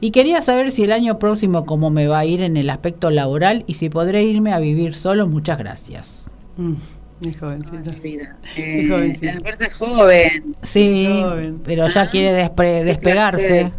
[0.00, 3.10] y quería saber si el año próximo cómo me va a ir en el aspecto
[3.10, 5.26] laboral y si podré irme a vivir solo.
[5.26, 6.26] Muchas gracias.
[6.56, 6.74] Mm,
[7.22, 7.90] es jovencita.
[8.02, 8.36] Vida.
[8.56, 9.32] Eh, jovencita.
[9.38, 10.56] aparte es joven.
[10.62, 11.60] Sí, Joven.
[11.64, 13.72] pero ya quiere despre- Qué despegarse.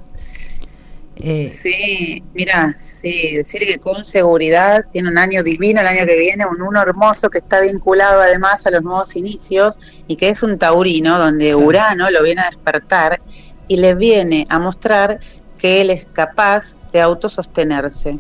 [1.22, 6.18] Eh, Sí, mira, sí, decir que con seguridad tiene un año divino el año que
[6.18, 10.44] viene, un uno hermoso que está vinculado además a los nuevos inicios y que es
[10.44, 13.20] un taurino donde Urano lo viene a despertar
[13.68, 15.20] y le viene a mostrar
[15.58, 18.18] que él es capaz de autosostenerse.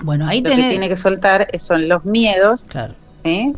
[0.00, 3.52] bueno, ahí Lo que tiene que soltar son los miedos Claro, ¿eh?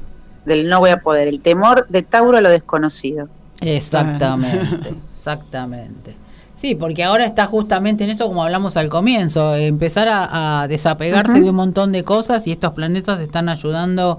[0.45, 3.29] Del no voy a poder, el temor de Tauro a lo desconocido.
[3.61, 6.17] exactamente, exactamente.
[6.61, 11.41] Sí, porque ahora está justamente en esto como hablamos al comienzo, empezar a, a desapegarse
[11.41, 14.19] de un montón de cosas y estos planetas están ayudando,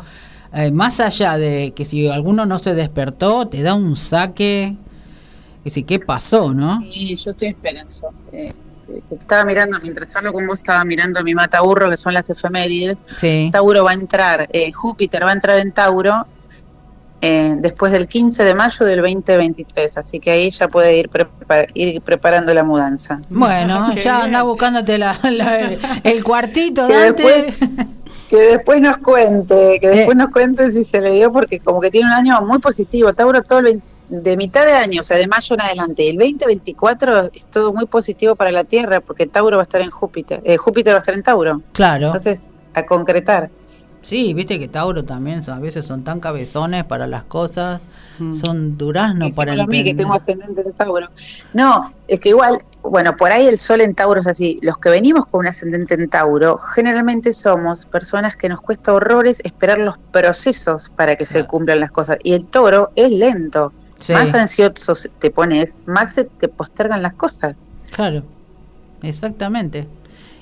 [0.54, 4.78] eh, más allá de que si alguno no se despertó, te da un saque,
[5.64, 6.78] que si qué pasó, ¿no?
[6.78, 8.08] Sí, yo estoy esperanza.
[8.32, 8.54] Eh,
[8.86, 13.06] que estaba mirando, mientras hablo con vos, estaba mirando mi mataburro, que son las efemérides.
[13.18, 13.50] Sí.
[13.52, 16.26] Tauro va a entrar, eh, Júpiter va a entrar en Tauro
[17.22, 21.66] eh, después del 15 de mayo del 2023, así que ahí ya puede ir, prepa-
[21.74, 23.22] ir preparando la mudanza.
[23.30, 24.26] Bueno, Qué ya bien.
[24.28, 25.60] anda buscándote la, la-
[26.04, 27.24] el cuartito, Que Dante.
[27.24, 27.70] después-
[28.30, 30.20] Que después nos cuente, que después Eh.
[30.20, 33.14] nos cuente si se le dio, porque como que tiene un año muy positivo.
[33.14, 36.10] Tauro todo el 20 de mitad de año, o sea, de mayo en adelante.
[36.10, 39.92] El 2024 es todo muy positivo para la Tierra, porque Tauro va a estar en
[39.92, 41.62] Júpiter, eh, Júpiter va a estar en Tauro.
[41.74, 42.08] Claro.
[42.08, 43.50] Entonces, a concretar.
[44.02, 47.82] Sí, viste que Tauro también a veces son tan cabezones para las cosas,
[48.20, 48.34] Mm.
[48.34, 51.08] son duraznos para a mí que tengo ascendente en Tauro.
[51.54, 54.58] No, es que igual, bueno, por ahí el sol en Tauro es así.
[54.62, 59.42] Los que venimos con un ascendente en Tauro, generalmente somos personas que nos cuesta horrores
[59.44, 62.18] esperar los procesos para que se cumplan las cosas.
[62.24, 63.74] Y el Toro es lento.
[64.06, 67.56] Sí, Más ansioso te pones, más se te postergan las cosas.
[67.92, 68.24] claro,
[69.02, 69.88] exactamente.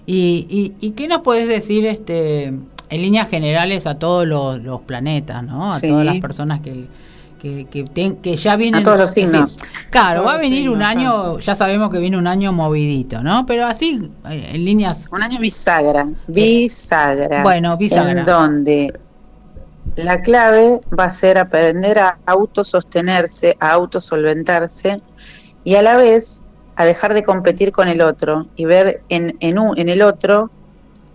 [0.06, 4.82] Y, y, ¿Y qué nos puedes decir este en líneas generales a todos los, los
[4.82, 5.66] planetas, ¿no?
[5.72, 5.88] A Sí.
[5.88, 6.88] todas las personas que,
[7.42, 8.82] que, que, ten- que ya vienen...
[8.82, 9.58] A todos los signos.
[9.90, 13.46] Claro, Todos va a venir un año, ya sabemos que viene un año movidito, ¿no?
[13.48, 15.08] Pero así, eh, en líneas...
[15.12, 17.42] Un año bisagra, bisagra.
[17.44, 18.12] Bueno, bisagra.
[18.20, 19.00] En donde
[19.96, 25.02] la clave va a ser aprender a autosostenerse, a autosolventarse
[25.64, 26.44] y a la vez
[26.76, 30.52] a dejar de competir con el otro y ver en, en, un- en el otro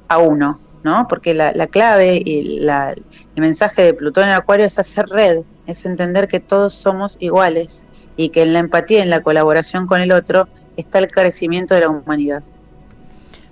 [0.09, 1.07] a uno, ¿no?
[1.09, 5.45] Porque la, la clave y la- el mensaje de Plutón en Acuario es hacer red,
[5.67, 10.01] es entender que todos somos iguales y que en la empatía, en la colaboración con
[10.01, 12.45] el otro, está el crecimiento de la humanidad.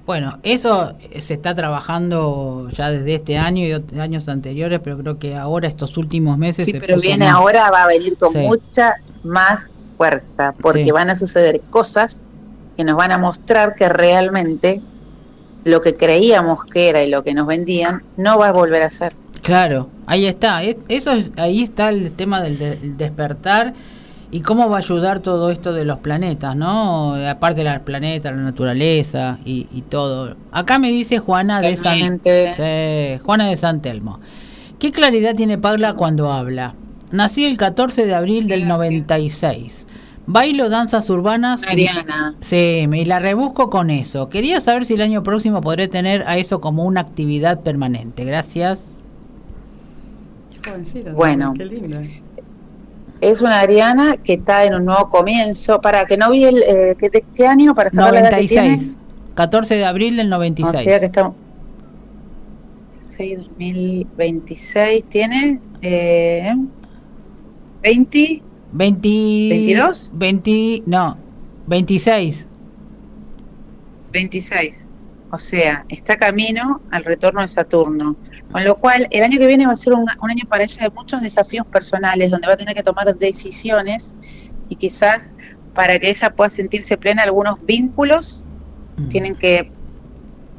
[0.06, 5.34] Bueno, eso se está trabajando ya desde este año y años anteriores, pero creo que
[5.34, 7.34] ahora estos últimos meses Sí, se pero viene más.
[7.34, 8.38] ahora, va a venir con Sí.
[8.38, 9.66] mucha más
[9.96, 10.90] fuerza, porque Sí.
[10.92, 12.28] van a suceder cosas
[12.76, 14.80] que nos van a mostrar que realmente
[15.64, 18.90] lo que creíamos que era y lo que nos vendían no va a volver a
[18.90, 19.12] ser.
[19.42, 20.62] Claro, ahí está.
[20.62, 23.74] E- Eso es- ahí está el tema del de- el despertar
[24.30, 27.14] y cómo va a ayudar todo esto de los planetas, ¿no?
[27.28, 30.36] Aparte de los planetas, la naturaleza y, y todo.
[30.52, 32.20] Acá me dice Juana de San.
[32.22, 34.18] Sí, Juana de San Telmo.
[34.78, 36.74] ¿Qué claridad tiene Paula cuando habla?
[37.12, 38.78] Nací el 14 de abril del Gracias.
[38.78, 39.86] 96.
[40.26, 41.62] Bailo danzas urbanas.
[41.62, 44.28] y- Mariana, Sí, me y la rebusco con eso.
[44.28, 48.24] Quería saber si el año próximo podré tener a eso como una actividad permanente.
[48.24, 48.86] Gracias.
[50.66, 51.54] Jovencita, Bueno.
[51.56, 52.00] Qué linda.
[53.20, 55.80] Es una Ariana que está en un nuevo comienzo.
[55.80, 56.62] Para que no vi el.
[56.62, 57.74] Eh, ¿qué, qué año?
[57.74, 58.68] Para saber la edad que tiene.
[58.70, 58.98] 96.
[59.34, 60.82] 14 de abril del O 96.
[60.82, 61.32] sea que está.
[63.00, 65.60] 6 2026 tiene.
[65.82, 66.54] Eh,
[67.82, 68.42] 20.
[68.72, 70.10] 20, ¿22?
[70.14, 71.16] 20, no,
[71.66, 72.46] 26.
[74.12, 74.90] 26.
[75.36, 78.16] O sea, está camino al retorno de Saturno.
[78.50, 80.82] Con lo cual, el año que viene va a ser un, un año para ella
[80.82, 84.14] de muchos desafíos personales, donde va a tener que tomar decisiones
[84.68, 85.36] y quizás
[85.74, 88.44] para que ella pueda sentirse plena, algunos vínculos
[88.96, 89.08] Mm.
[89.08, 89.70] tienen que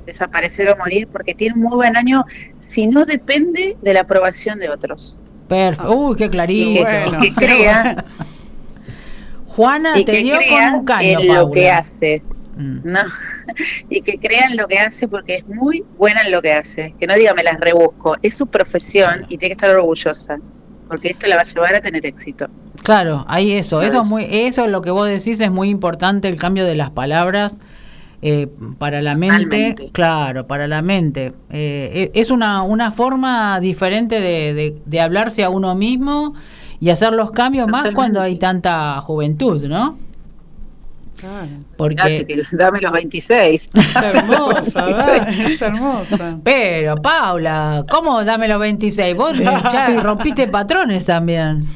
[0.05, 2.23] desaparecer o morir porque tiene un muy buen año
[2.59, 5.19] si no depende de la aprobación de otros.
[5.47, 5.95] Perfecto.
[5.95, 6.73] Uy, qué Y clarito.
[6.73, 7.19] que, Bueno.
[7.19, 8.05] que crea,
[9.47, 12.21] Juana y te que dio crea con un caño, en lo que hace.
[12.57, 12.79] Mm.
[12.83, 12.99] No,
[13.89, 16.95] y que crean lo que hace porque es muy buena en lo que hace.
[16.99, 20.37] Que no diga me las rebusco, es su profesión y tiene que estar orgullosa,
[20.87, 22.47] porque esto la va a llevar a tener éxito.
[22.83, 23.81] Claro, hay eso.
[23.81, 26.89] Eso es muy, eso lo que vos decís es muy importante el cambio de las
[26.91, 27.59] palabras
[28.21, 28.47] eh,
[28.79, 29.89] para la mente.
[29.91, 31.33] Claro, para la mente.
[31.49, 36.33] Eh, e- es una, una forma diferente de, de- de hablarse a uno mismo
[36.79, 39.99] y hacer los cambios más cuando hay tanta juventud, ¿no?
[41.17, 41.49] Claro.
[41.75, 43.69] Porque que dame los 26.
[43.77, 45.29] Es hermosa, ¿verdad?
[45.29, 46.39] Es hermosa.
[46.43, 49.15] pero Paula, ¿cómo dame los 26?
[49.17, 51.67] Vos ya rompiste patrones también.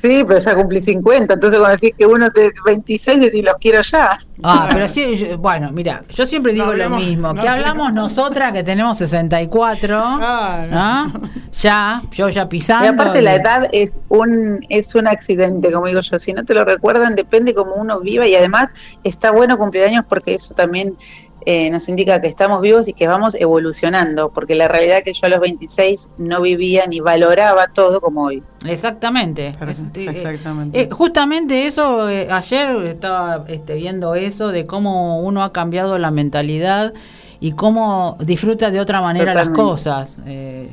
[0.00, 3.82] Sí, pero ya cumplí 50, entonces cuando decís que uno de 26 decís los quiero
[3.82, 4.18] ya.
[4.42, 7.92] Ah, pero sí, yo- bueno, mira, yo siempre digo No lo mismo, no que hablamos
[7.92, 10.70] nosotras que tenemos 64, Claro.
[10.70, 11.12] ¿no?
[11.60, 12.86] Ya, yo ya pisando.
[12.86, 16.44] Y aparte y- la edad es un es un accidente, como digo yo, si no
[16.44, 18.72] te lo recuerdan depende cómo uno viva y además
[19.04, 20.96] está bueno cumplir años porque eso también
[21.46, 25.12] eh, nos indica que estamos vivos y que vamos evolucionando, porque la realidad es que
[25.12, 28.42] yo a los 26 no vivía ni valoraba todo como hoy.
[28.66, 29.54] Exactamente.
[29.66, 30.80] Este, eh, Exactamente.
[30.80, 36.10] eh, justamente eso, eh, ayer estaba este, viendo eso de cómo uno ha cambiado la
[36.10, 36.92] mentalidad
[37.40, 39.58] y cómo disfruta de otra manera Totalmente.
[39.58, 40.18] las cosas.
[40.26, 40.68] Eh,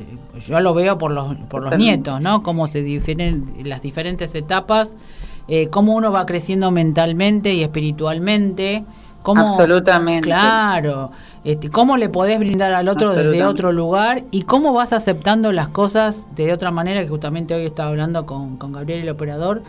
[0.46, 2.44] yo lo veo por los, por los nietos, ¿no?
[2.44, 4.96] Cómo se difieren las diferentes etapas,
[5.48, 8.84] eh, cómo uno va creciendo mentalmente y espiritualmente.
[9.24, 10.30] Cómo, Absolutamente.
[10.30, 11.12] Claro,
[11.44, 15.68] este, cómo le podés brindar al otro desde otro lugar y cómo vas aceptando las
[15.68, 19.64] cosas de otra manera, que justamente hoy estaba hablando con, con Gabriel el operador,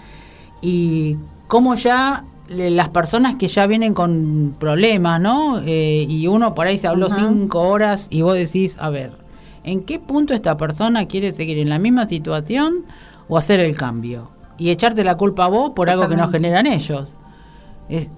[0.60, 1.16] y
[1.48, 5.60] cómo ya le- las personas que ya vienen con problemas, ¿no?
[5.66, 9.12] Eh, y uno por ahí se habló cinco horas y vos decís, a ver,
[9.64, 12.84] ¿en qué punto esta persona quiere seguir en la misma situación
[13.28, 14.30] o hacer el cambio?
[14.56, 17.12] Y echarte la culpa a vos por algo que no generan ellos.
[17.88, 18.08] Es-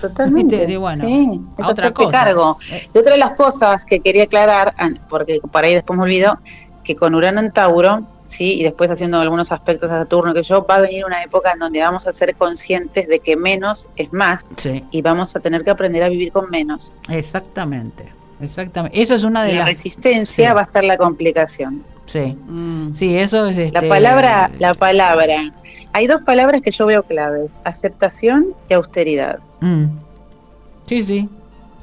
[0.00, 0.56] Totalmente.
[0.56, 2.10] Viste, de, bueno, sí, a otra cosa.
[2.10, 2.58] cargo.
[2.70, 2.88] Eh.
[2.94, 4.74] Y otra de las cosas que quería aclarar,
[5.08, 6.38] porque por ahí después me olvido,
[6.84, 10.64] que con Urano en Tauro, sí, y después haciendo algunos aspectos a Saturno que yo,
[10.64, 14.12] va a venir una época en donde vamos a ser conscientes de que menos es
[14.12, 14.84] más Sí.
[14.90, 16.92] y vamos a tener que aprender a vivir con menos.
[17.10, 19.00] Exactamente, exactamente.
[19.00, 19.68] Eso es una de la las...
[19.68, 20.54] resistencia sí.
[20.54, 21.84] va a estar la complicación.
[22.06, 22.92] Sí, Mm.
[22.94, 23.56] sí, eso es...
[23.56, 25.52] La este, palabra, la palabra.
[25.92, 29.38] Hay dos palabras que yo veo claves, aceptación y austeridad.
[29.60, 29.84] mm.
[30.86, 31.28] Sí, sí.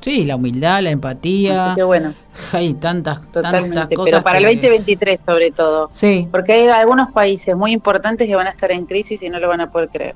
[0.01, 1.65] Sí, la humildad, la empatía.
[1.67, 2.13] Así que bueno,
[2.51, 3.95] Hay tantas, tantas totalmente.
[3.95, 4.11] cosas.
[4.11, 5.89] Pero para el que- 2023 sobre todo.
[5.93, 9.39] Sí, Porque hay algunos países muy importantes que van a estar en crisis y no
[9.39, 10.15] lo van a poder creer.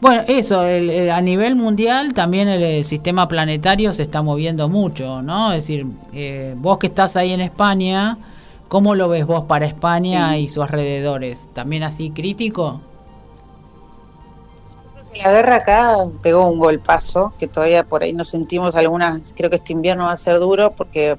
[0.00, 4.68] Bueno, eso, el- el- a nivel mundial también el, el sistema planetario se está moviendo
[4.68, 5.52] mucho, ¿no?
[5.52, 8.18] Es decir, eh, vos que estás ahí en España,
[8.68, 11.48] ¿cómo lo ves vos para España y sus alrededores?
[11.54, 12.80] ¿También así crítico?
[15.16, 19.56] La guerra acá pegó un golpazo, que todavía por ahí nos sentimos algunas, creo que
[19.56, 21.16] este invierno va a ser duro porque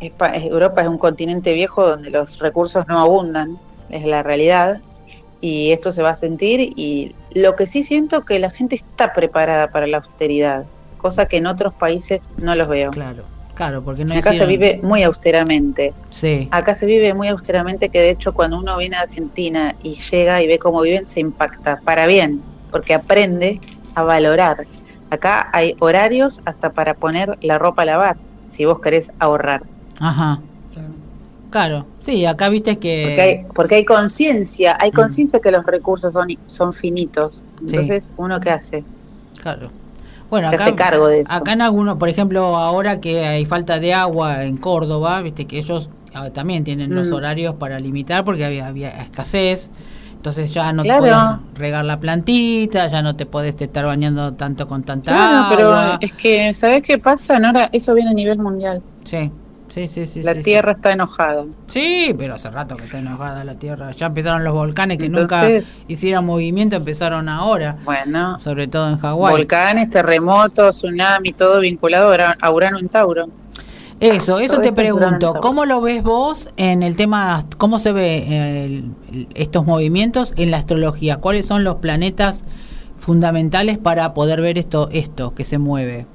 [0.00, 3.58] Europa es un continente viejo donde los recursos no abundan,
[3.90, 4.80] es la realidad,
[5.40, 9.12] y esto se va a sentir y lo que sí siento que la gente está
[9.12, 10.64] preparada para la austeridad.
[10.98, 12.90] cosa que en otros países no los veo.
[12.90, 13.22] Claro,
[13.54, 15.94] claro, porque no Acá se vive muy austeramente.
[16.10, 19.94] Sí, Acá se vive muy austeramente que de hecho cuando uno viene a Argentina y
[19.94, 23.60] llega y ve cómo viven se impacta para bien, porque aprende
[23.94, 24.66] a valorar.
[25.10, 28.16] Acá hay horarios hasta para poner la ropa a lavar,
[28.48, 29.62] si vos querés ahorrar.
[29.98, 30.40] ajá,
[31.50, 31.86] claro.
[32.02, 33.02] Sí, acá viste que...
[33.04, 34.94] Porque hay, porque hay conciencia, hay Mm.
[34.94, 37.42] conciencia que los recursos son, son finitos.
[37.60, 38.84] Entonces, ¿uno qué hace?
[39.42, 39.70] Claro.
[40.30, 41.32] Bueno, Se acá, hace cargo de eso.
[41.32, 45.58] acá en algunos, por ejemplo, ahora que hay falta de agua en Córdoba, viste que
[45.58, 47.14] ellos ah, también tienen los Mm.
[47.14, 49.70] horarios para limitar porque había, había escasez.
[50.28, 51.02] Entonces ya no Claro.
[51.04, 55.10] te puedes regar la plantita, ya no te podés te estar bañando tanto con tanta
[55.12, 55.98] Claro, pero agua.
[56.02, 57.70] es que, ¿sabés qué pasa, Nora?
[57.72, 58.82] Eso viene a nivel mundial.
[59.04, 59.30] Sí,
[59.70, 60.22] sí, sí, sí.
[60.22, 61.46] la Tierra está enojada.
[61.66, 62.14] Sí.
[62.18, 63.92] Pero hace rato que está enojada la Tierra.
[63.92, 68.98] Ya empezaron los volcanes que Entonces- nunca hicieron movimiento, empezaron ahora, Bueno, sobre todo en
[68.98, 69.32] Hawái.
[69.34, 73.28] volcanes, terremotos, tsunami, todo vinculado a Urano en Tauro.
[74.00, 78.18] Eso, eso Todo te pregunto, ¿cómo lo ves vos en el tema, cómo se ve
[78.18, 78.64] eh,
[79.10, 81.16] el- estos movimientos en la astrología?
[81.16, 82.44] ¿Cuáles son los planetas
[82.96, 86.06] fundamentales para poder ver esto, esto que se mueve?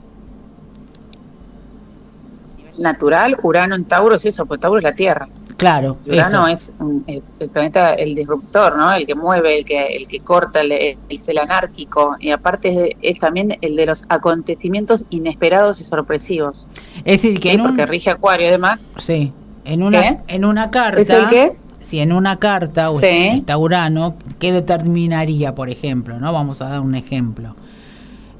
[2.78, 5.28] Natural, Urano en Tauro es eso, porque Tauro es la Tierra.
[5.64, 6.48] Claro, Urano eso.
[6.48, 8.92] es un- el, el planeta, el disruptor, ¿no?
[8.92, 12.18] El que mueve, el que, el que corta, el, el ser anárquico.
[12.20, 16.68] Y aparte es, de- es también el de los acontecimientos inesperados y sorpresivos.
[17.06, 18.80] Es decir, que Sí, en un, porque rige Acuario, además.
[18.98, 19.32] sí,
[19.64, 20.18] en una, ¿Qué?
[20.28, 21.52] en una carta, ¿Es el qué?
[21.84, 23.06] si en una carta o Sí.
[23.36, 26.20] está Urano, ¿qué determinaría, por ejemplo?
[26.20, 27.56] no Vamos a dar un ejemplo.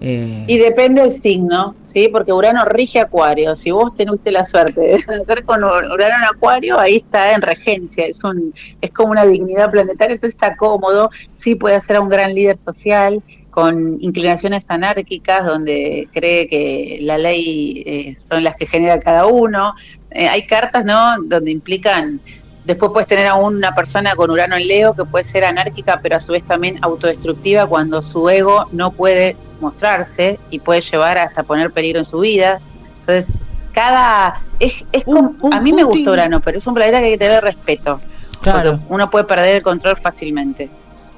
[0.06, 2.10] Eh, Y depende del signo, ¿sí?
[2.10, 3.56] Porque Urano rige Acuario.
[3.56, 8.06] Si vos teniste la suerte de nacer con Urano en Acuario, ahí está en regencia.
[8.06, 11.10] Es un es como una dignidad planetaria, entonces está cómodo.
[11.36, 17.84] Sí puede ser un gran líder social con inclinaciones anárquicas, donde cree que la ley
[17.86, 19.74] eh, son las que genera cada uno.
[20.12, 21.16] Eh, hay cartas, ¿no?
[21.24, 22.20] Donde implican
[22.66, 26.16] Después puedes tener a una persona con Urano en Leo que puede ser anárquica, pero
[26.16, 31.42] a su vez también autodestructiva cuando su ego no puede mostrarse y puede llevar hasta
[31.44, 32.60] poner peligro en su vida.
[33.00, 33.38] Entonces,
[33.72, 34.40] cada...
[34.60, 37.18] Es, es Un- a mí me gusta Urano, pero es un planeta que hay que
[37.18, 38.00] tener respeto.
[38.42, 38.72] claro.
[38.74, 40.70] Porque uno puede perder el control fácilmente.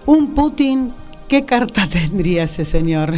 [0.06, 0.94] Un Putin,
[1.28, 3.14] ¿qué carta tendría ese señor?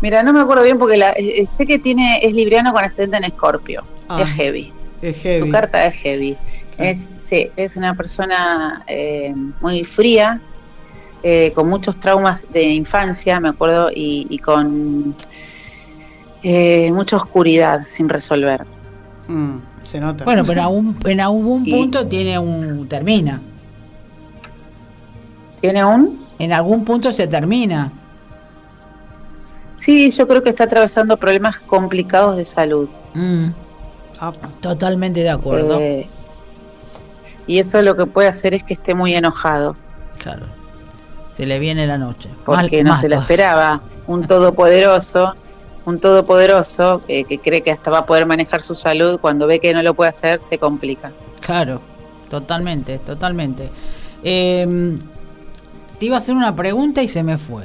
[0.00, 3.24] Mira, no me acuerdo bien porque la- sé que tiene es libriano con ascendente en
[3.24, 3.82] Escorpio.
[4.08, 4.72] Ah, Es heavy.
[5.02, 5.38] Es heavy.
[5.46, 6.36] Su carta es heavy.
[6.76, 6.90] Claro.
[6.92, 10.40] Es, sí, es una persona eh, muy fría,
[11.22, 15.14] eh, con muchos traumas de infancia, me acuerdo, y, y con
[16.42, 18.64] eh, mucha oscuridad sin resolver.
[19.28, 20.24] Mm, se nota.
[20.24, 23.40] Bueno, pero aún, en algún Y- punto tiene un termina.
[25.60, 26.24] ¿Tiene un?
[26.38, 27.92] En algún punto se termina.
[29.76, 32.88] Sí, yo creo que está atravesando problemas complicados de salud.
[33.14, 33.46] Mm,
[34.60, 35.78] totalmente de acuerdo.
[35.80, 36.06] Eh,
[37.46, 39.76] y eso lo que puede hacer es que esté muy enojado,
[40.18, 40.46] Claro.
[41.40, 42.28] Se le viene la noche.
[42.44, 43.20] porque Mal- no se lo todavía.
[43.22, 43.80] esperaba.
[44.06, 45.34] Un todopoderoso,
[45.86, 49.58] un todopoderoso eh, que cree que hasta va a poder manejar su salud, cuando ve
[49.58, 51.12] que no lo puede hacer, se complica.
[51.40, 51.80] Claro,
[52.28, 53.70] totalmente, totalmente.
[54.22, 54.98] Eh,
[55.98, 57.64] te iba a hacer una pregunta y se me fue.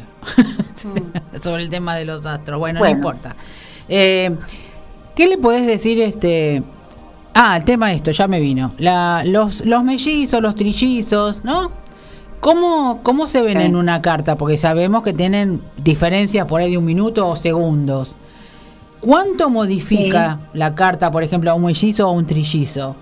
[1.42, 2.58] Sobre el tema de los astros.
[2.60, 2.94] Bueno, Bueno.
[2.94, 3.36] no importa.
[3.90, 4.36] Eh,
[5.16, 6.64] ¿Qué le podés decir este?
[7.34, 8.72] Ah, el tema de esto, ya me vino.
[8.78, 11.72] La, los, los mellizos, los trillizos, ¿no?
[12.46, 13.64] ¿Cómo, ¿Cómo se ven Sí.
[13.64, 14.36] en una carta?
[14.36, 18.18] Porque sabemos que tienen diferencias por ahí de un minuto o segundos.
[19.00, 22.96] ¿Cuánto modifica la carta, por ejemplo, a un mellizo o a un trillizo?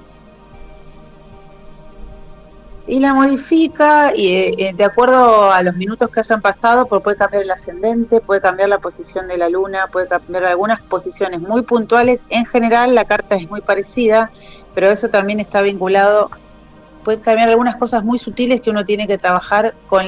[2.88, 7.02] Y la modifica y eh, eh, de acuerdo a los minutos que hayan pasado, pues
[7.02, 11.42] puede cambiar el ascendente, puede cambiar la posición de la luna, puede cambiar algunas posiciones
[11.42, 12.22] muy puntuales.
[12.30, 14.32] En general la carta es muy parecida,
[14.74, 16.30] pero eso también está vinculado,
[17.04, 20.06] puede cambiar algunas cosas muy sutiles que uno tiene que trabajar con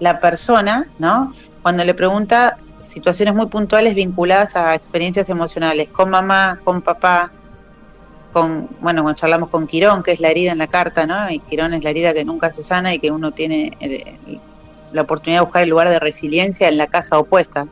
[0.00, 1.32] la persona, ¿no?
[1.62, 7.30] Cuando le pregunta situaciones muy puntuales vinculadas a experiencias emocionales, con mamá, con papá,
[8.32, 11.30] con, bueno, cuando charlamos con Quirón, que es la herida en la carta, ¿no?
[11.30, 14.38] Y Quirón es la herida que nunca se sana y que uno tiene eh,
[14.92, 17.66] la oportunidad de buscar el lugar de resiliencia en la casa opuesta.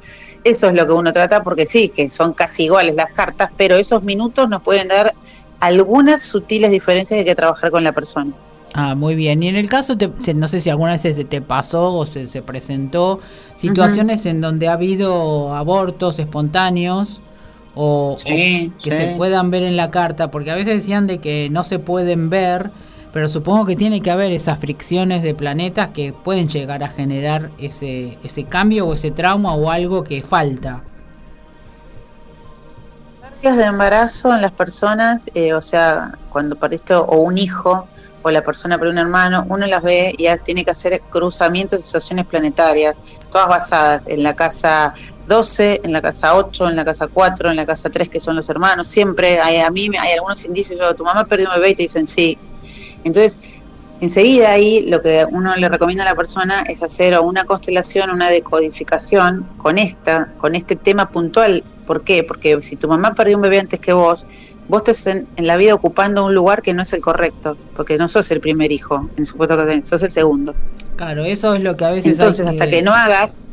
[0.45, 3.77] Eso es lo que uno trata porque sí, que son casi iguales las cartas, pero
[3.77, 5.15] esos minutos nos pueden dar
[5.61, 8.33] algunas sutiles diferencias hay que trabajar con la persona.
[8.75, 9.43] Ah, muy bien.
[9.43, 12.29] Y en el caso, te- no sé si alguna vez se te pasó o se,
[12.29, 13.21] se presentó
[13.57, 17.23] situaciones en donde ha habido abortos espontáneos
[17.75, 18.93] o, Sí, o que sí.
[18.93, 22.29] se puedan ver en la carta, porque a veces decían de que no se pueden
[22.31, 22.71] ver,
[23.13, 27.51] pero supongo que tiene que haber esas fricciones de planetas que pueden llegar a generar
[27.59, 30.85] ese, ese cambio o ese trauma o algo que falta.
[33.43, 37.89] días de embarazo en las personas, eh, o sea, cuando pariste o un hijo
[38.29, 41.83] o la persona por un hermano, uno las ve y tiene que hacer cruzamientos de
[41.83, 42.97] situaciones planetarias,
[43.33, 44.95] todas basadas en la casa
[45.27, 48.37] 12, en la casa 8, en la casa 4, en la casa 3, que son
[48.37, 48.89] los hermanos.
[48.89, 51.83] Siempre hay, a mí hay algunos indicios, yo, tu mamá perdió un bebé y te
[51.85, 52.39] dicen sí.
[53.05, 53.41] Entonces,
[54.01, 58.29] enseguida ahí lo que uno le recomienda a la persona es hacer una constelación, una
[58.29, 61.65] decodificación con esta, con este tema puntual.
[61.87, 62.23] ¿Por qué?
[62.25, 64.27] Porque si tu mamá perdió un bebé antes que vos,
[64.69, 68.07] vos estás en, la vida ocupando un lugar que no es el correcto, porque no
[68.09, 70.55] sos el primer hijo, en supuesto que sos el segundo.
[70.97, 72.13] Claro, eso es lo que a veces...
[72.13, 73.47] Entonces, hasta que no hagas,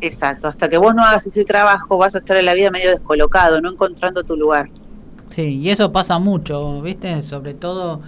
[0.00, 2.90] exacto, hasta que vos no hagas ese trabajo, vas a estar en la vida medio
[2.90, 4.70] descolocado, no encontrando tu lugar.
[5.28, 7.22] Sí, y eso pasa mucho, ¿viste?
[7.22, 8.00] Sobre todo...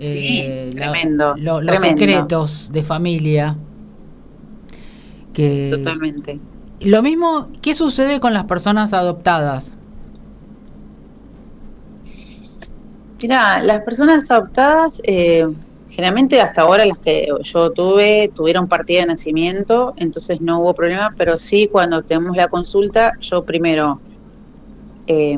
[0.00, 3.56] Eh, tremendo, los secretos de familia.
[5.32, 6.38] Que, Totalmente.
[6.78, 9.77] Lo mismo, ¿qué sucede con las personas adoptadas?
[13.20, 15.44] Mira, las personas adoptadas, eh,
[15.90, 21.12] generalmente hasta ahora las que yo tuve, tuvieron partida de nacimiento, entonces no hubo problema,
[21.16, 24.00] pero sí cuando tenemos la consulta, yo primero
[25.08, 25.36] eh,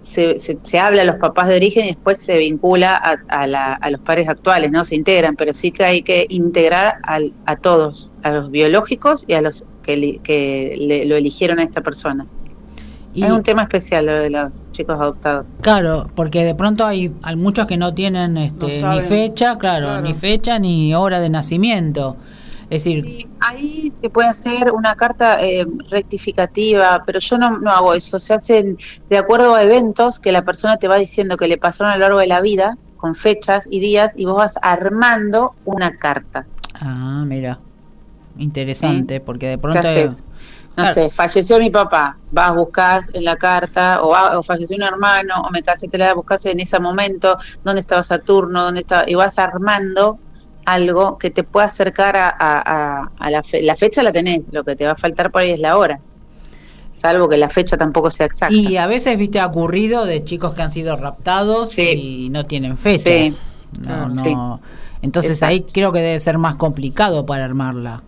[0.00, 4.28] se, se, habla a los papás de origen y después se vincula a, los padres
[4.28, 4.84] actuales, ¿no?
[4.84, 9.40] Se integran, pero sí que hay que integrar a todos, a los biológicos y a
[9.40, 12.26] los que, que lo eligieron a esta persona
[13.24, 15.46] es un tema especial lo de los chicos adoptados.
[15.60, 20.14] Claro, porque de pronto hay, hay muchos que no tienen este, ni fecha, claro, ni
[20.14, 22.16] fecha ni hora de nacimiento.
[22.68, 27.70] Es decir, sí, ahí se puede hacer una carta eh, rectificativa, pero yo no, no
[27.70, 28.18] hago eso.
[28.18, 28.76] Se hacen
[29.08, 32.00] de acuerdo a eventos que la persona te va diciendo que le pasaron a lo
[32.00, 36.46] largo de la vida, con fechas y días, y vos vas armando una carta.
[36.80, 37.60] Ah, mira,
[38.38, 39.88] interesante, porque de pronto
[40.76, 45.50] no sé, falleció mi papá, vas, buscas en la carta, o, falleció un hermano, o
[45.50, 49.38] me casé, te la buscas en ese momento, dónde estaba Saturno, dónde estaba, y vas
[49.38, 50.18] armando
[50.66, 54.92] algo que te pueda acercar a, la, la fecha la tenés, lo que te va
[54.92, 56.00] a faltar por ahí es la hora
[56.96, 58.54] salvo que la fecha tampoco sea exacta.
[58.54, 62.78] Y a veces, viste, ha ocurrido de chicos que han sido raptados y no tienen
[62.78, 63.02] fecha.
[63.04, 63.36] Sí.
[63.80, 64.60] No, no.
[65.02, 68.02] Entonces ahí creo que debe ser más complicado para armarla.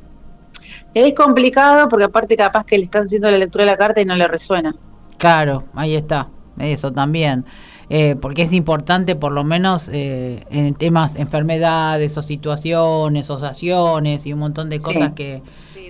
[1.07, 4.05] Es complicado porque aparte capaz que le estás haciendo la lectura de la carta y
[4.05, 4.75] no le resuena.
[5.17, 6.29] Claro, ahí está,
[6.59, 7.45] eso también.
[7.89, 14.33] Eh, porque es importante por lo menos eh, en temas enfermedades o situaciones, asociaciones y
[14.33, 15.41] un montón de cosas que...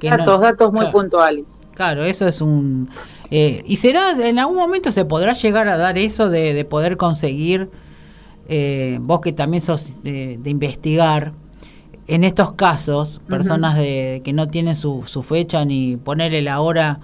[0.03, 1.67] datos, datos muy puntuales.
[1.75, 2.91] Claro, eso es un...
[3.31, 6.99] Eh, ¿Y será, en algún momento se podrá llegar a dar eso de, de poder
[6.99, 7.71] conseguir,
[9.01, 11.33] vos que también sos de investigar,
[12.09, 17.01] en estos casos, personas de, que no tienen su, su fecha ni ponerle la hora,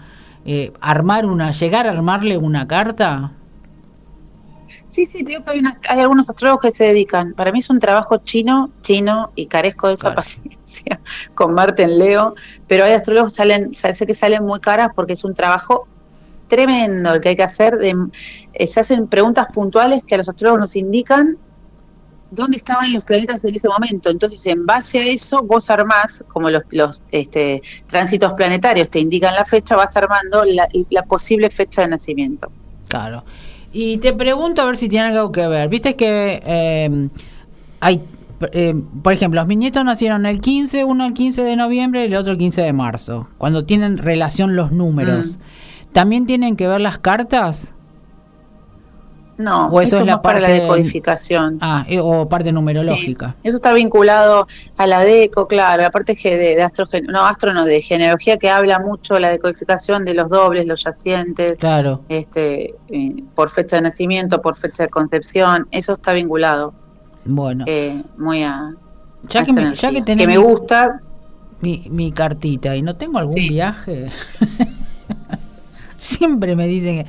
[0.47, 3.33] eh, armar una, llegar a armarle una carta.
[4.89, 7.35] Sí, sí, digo que hay, hay, algunos astrólogos que se dedican.
[7.35, 10.99] Para mí es un trabajo chino, chino, y carezco de esa paciencia
[11.35, 12.35] con Marte en Leo,
[12.67, 15.87] pero hay astrólogos que salen, sé que salen muy caras porque es un trabajo
[16.49, 17.77] tremendo el que hay que hacer.
[17.77, 17.95] De,
[18.55, 21.37] eh, se hacen preguntas puntuales que a los astrólogos nos indican
[22.35, 24.11] dónde estaban los planetas en ese momento.
[24.11, 29.35] Entonces, en base a eso, vos armás, como los, los este, tránsitos planetarios te indican
[29.35, 32.51] la fecha, vas armando la, posible fecha de nacimiento.
[32.89, 33.25] Claro.
[33.73, 35.69] Y te pregunto a ver si tiene algo que ver.
[35.69, 37.09] Viste que eh,
[37.81, 38.03] hay,
[38.53, 42.17] eh, por ejemplo, los mi nacieron el 15, uno el 15 de noviembre y el
[42.17, 45.37] otro el 15 de marzo, cuando tienen relación los números.
[45.37, 45.93] Mm.
[45.93, 47.74] ¿También tienen que ver las cartas?
[49.37, 51.59] No, o eso, es la parte para la decodificación.
[51.61, 53.35] Ah, eh, o parte numerológica.
[53.43, 57.65] Eso está vinculado a la deco, claro, la parte de, de astro, no, astro no,
[57.65, 62.03] de genealogía que habla mucho la decodificación de los dobles, los yacientes, claro.
[62.09, 66.73] este, eh, por fecha de nacimiento, por fecha de concepción, eso está vinculado.
[67.25, 67.65] Bueno.
[67.67, 68.73] Eh, muy a...
[69.31, 71.01] Ya, que, me, ya que, que me gusta...
[71.61, 74.11] Mi, mi cartita y no tengo algún viaje.
[75.97, 77.07] Siempre me dicen que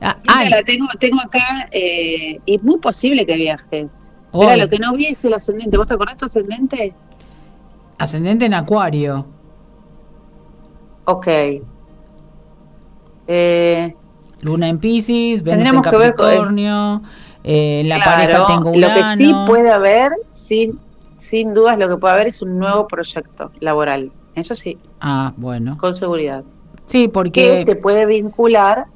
[0.00, 4.02] Ah, la tengo, tengo acá eh, y es muy posible que viajes.
[4.32, 5.76] Mira, lo que no vi es el ascendente.
[5.78, 6.94] ¿Vos te acordás tu ascendente?
[7.98, 9.26] Ascendente en Acuario.
[11.06, 11.26] Ok.
[13.28, 13.96] Eh,
[14.40, 17.02] Luna en Pisces, Venus en Capricornio,
[17.42, 20.78] eh, la pareja tengo Lo que sí puede haber, sin,
[21.16, 24.12] sin dudas, lo que puede haber es un nuevo proyecto laboral.
[24.34, 24.78] Eso sí.
[25.00, 25.76] Ah, bueno.
[25.78, 26.44] Con seguridad.
[26.86, 27.58] Sí, porque...
[27.58, 28.86] Que te puede vincular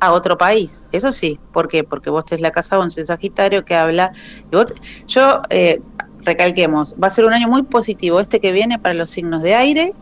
[0.00, 0.86] a otro país.
[0.92, 1.84] Eso sí, ¿por qué?
[1.84, 4.12] Porque vos tenés la casa 11 Sagitario que habla.
[5.06, 5.80] yo, eh,
[6.24, 9.54] recalquemos, va a ser un año muy positivo este que viene para los signos de
[9.54, 9.94] aire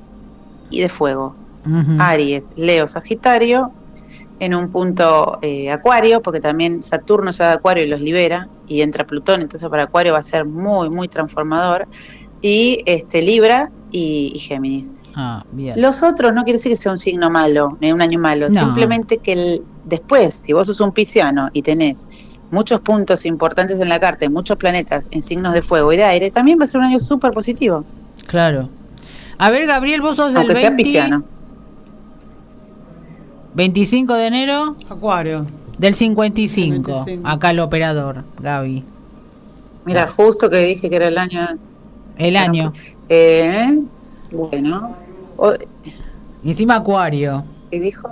[0.71, 1.35] y de fuego.
[1.99, 3.73] Aries, Leo, Sagitario.
[4.41, 8.49] en un punto eh, Acuario, porque también Saturno se va de Acuario y los libera,
[8.69, 11.89] y entra Plutón, entonces para Acuario va a ser muy, muy transformador,
[12.41, 14.95] y este Libra y, y Géminis.
[15.15, 15.81] Ah, bien.
[15.81, 18.55] Los otros no quiere decir que sea un signo malo, ni un año malo, No.
[18.61, 22.07] simplemente que el- después, si vos sos un pisciano y tenés
[22.51, 26.05] muchos puntos importantes en la carta, y muchos planetas en signos de fuego y de
[26.05, 27.85] aire, también va a ser un año súper positivo,
[28.27, 28.69] Claro.
[29.39, 31.25] A ver, Gabriel, vos sos del aunque sea 20 pisciano.
[33.55, 35.47] 25 de enero Acuario.
[35.79, 36.93] del 55.
[37.05, 37.29] 55.
[37.29, 38.85] Acá el operador, Gaby.
[39.85, 41.41] Mira, justo que dije que era el año...
[42.19, 42.73] El año.
[43.09, 43.79] Eh,
[44.33, 44.97] bueno,
[45.37, 45.55] o-
[46.43, 47.45] Y encima Acuario.
[47.71, 48.11] ¿qué dijo?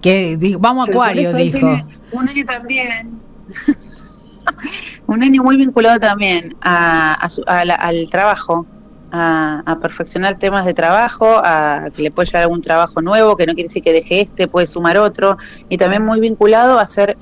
[0.00, 1.66] Que di- vamos a Pero Acuario, dijo.
[2.12, 3.20] Un año también.
[5.08, 8.66] un año muy vinculado también a, a su- a la- al trabajo,
[9.12, 13.46] a, a perfeccionar temas de trabajo, a que le puede llegar algún trabajo nuevo, que
[13.46, 15.36] no quiere decir que deje este, puede sumar otro,
[15.68, 17.16] y también muy vinculado a hacer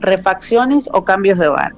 [0.00, 1.74] refacciones o cambios de hogar.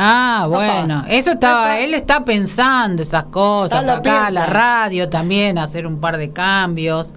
[0.00, 4.30] Ah, bueno, eso estaba, él está pensando esas cosas, lo acá piensa.
[4.30, 7.14] la radio también, hacer un par de cambios.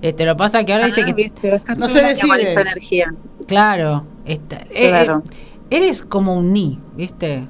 [0.00, 2.42] Este, lo que pasa que ahora dice Ah, que, viste, a No se decide.
[2.42, 3.12] esa energía.
[3.46, 5.22] claro, está, eh, Claro.
[5.30, 7.46] eh, eres como un ni, ¿viste?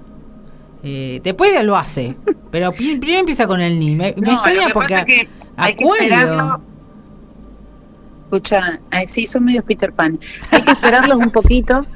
[0.83, 2.17] Eh, después ya lo hace,
[2.51, 3.95] pero primero empieza con el ni.
[3.95, 6.61] Me, me No, extraña lo que porque pasa es que hay que esperarlo.
[8.19, 10.19] Escucha, ay, sí, son medios Peter Pan.
[10.51, 11.85] Hay que esperarlos un poquito.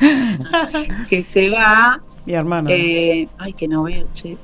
[1.08, 2.02] que se va.
[2.26, 2.68] Mi hermano.
[2.70, 4.36] Eh, ay, que no veo, che.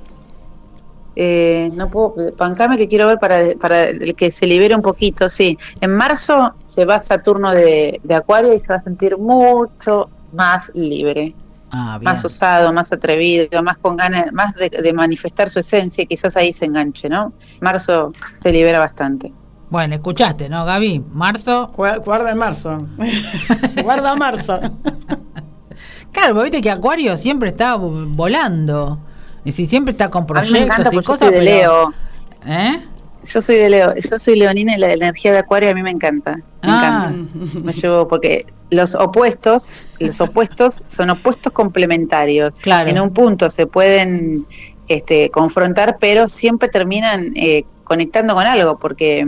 [1.16, 5.28] Eh, no puedo, pancame que quiero ver para, para el que se libere un poquito,
[5.28, 5.58] sí.
[5.80, 10.70] En marzo se va Saturno de, de Acuario y se va a sentir mucho más
[10.74, 11.34] libre,
[11.72, 12.10] Ah, bien.
[12.10, 16.36] más osado, más atrevido, más con ganas, más de, de manifestar su esencia, y quizás
[16.36, 17.32] ahí se enganche, ¿no?
[17.60, 18.12] Marzo
[18.42, 19.32] se libera bastante.
[19.70, 21.04] Bueno, escuchaste, ¿no, Gaby?
[21.12, 21.72] Marzo.
[21.76, 22.88] Gua- Guarda en marzo.
[23.84, 24.58] Guarda marzo.
[26.12, 28.98] Claro, porque viste que Acuario siempre está vo- volando.
[29.38, 31.28] Es decir, siempre está con A mí me encanta proyectos y porque yo cosas.
[31.28, 31.94] soy de pero- Leo.
[32.46, 32.82] ¿Eh?
[33.22, 35.90] Yo soy de Leo, yo soy leonina y la energía de Acuario a mí me
[35.90, 36.36] encanta.
[36.36, 37.12] Me Ah.
[37.12, 37.60] encanta.
[37.62, 42.54] Me llevo porque los opuestos, los opuestos son opuestos complementarios.
[42.56, 42.88] Claro.
[42.88, 44.46] En un punto se pueden
[44.88, 49.26] este, confrontar, pero siempre terminan eh, conectando con algo, porque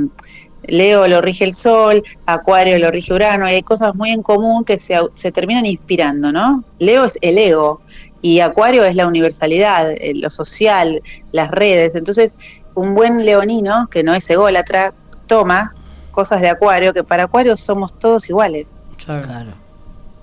[0.68, 4.64] Leo lo rige el Sol, Acuario lo rige Urano, y hay cosas muy en común
[4.64, 6.62] que se, se terminan inspirando, ¿no?
[6.78, 7.80] Leo es el ego
[8.20, 11.02] y Acuario es la universalidad, eh, lo social,
[11.32, 11.96] las redes.
[11.96, 12.36] Entonces,
[12.76, 14.94] un buen leonino, que no es ególatra,
[15.26, 15.74] toma
[16.12, 18.78] cosas de Acuario, que para Acuario somos todos iguales.
[19.04, 19.54] Claro.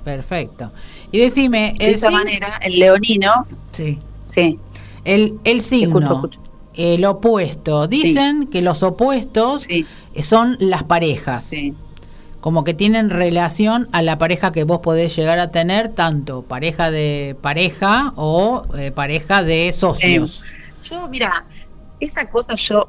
[0.06, 0.72] Perfecto.
[1.12, 4.00] Y decime, De esa manera, el leonino, Sí.
[4.24, 4.58] sí,
[5.04, 6.49] El, el signo, Escucho, escucho.
[6.80, 7.88] El opuesto.
[7.88, 9.86] Dicen que los opuestos sí,
[10.22, 11.44] son las parejas.
[11.46, 11.76] sí.
[12.42, 16.90] Como que tienen relación a la pareja que vos podés llegar a tener, tanto pareja
[16.90, 20.42] de pareja o eh, pareja de socios.
[20.82, 21.44] Yo, mira,
[22.00, 22.88] esa cosa yo,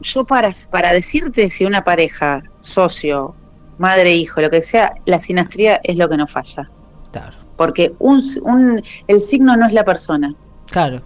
[0.00, 3.34] yo para, para decirte si una pareja, socio,
[3.78, 6.70] madre, hijo, lo que sea, la sinastría es lo que no falla.
[7.10, 7.36] Claro.
[7.56, 10.32] Porque un, un, el signo no es la persona.
[10.70, 11.02] Claro.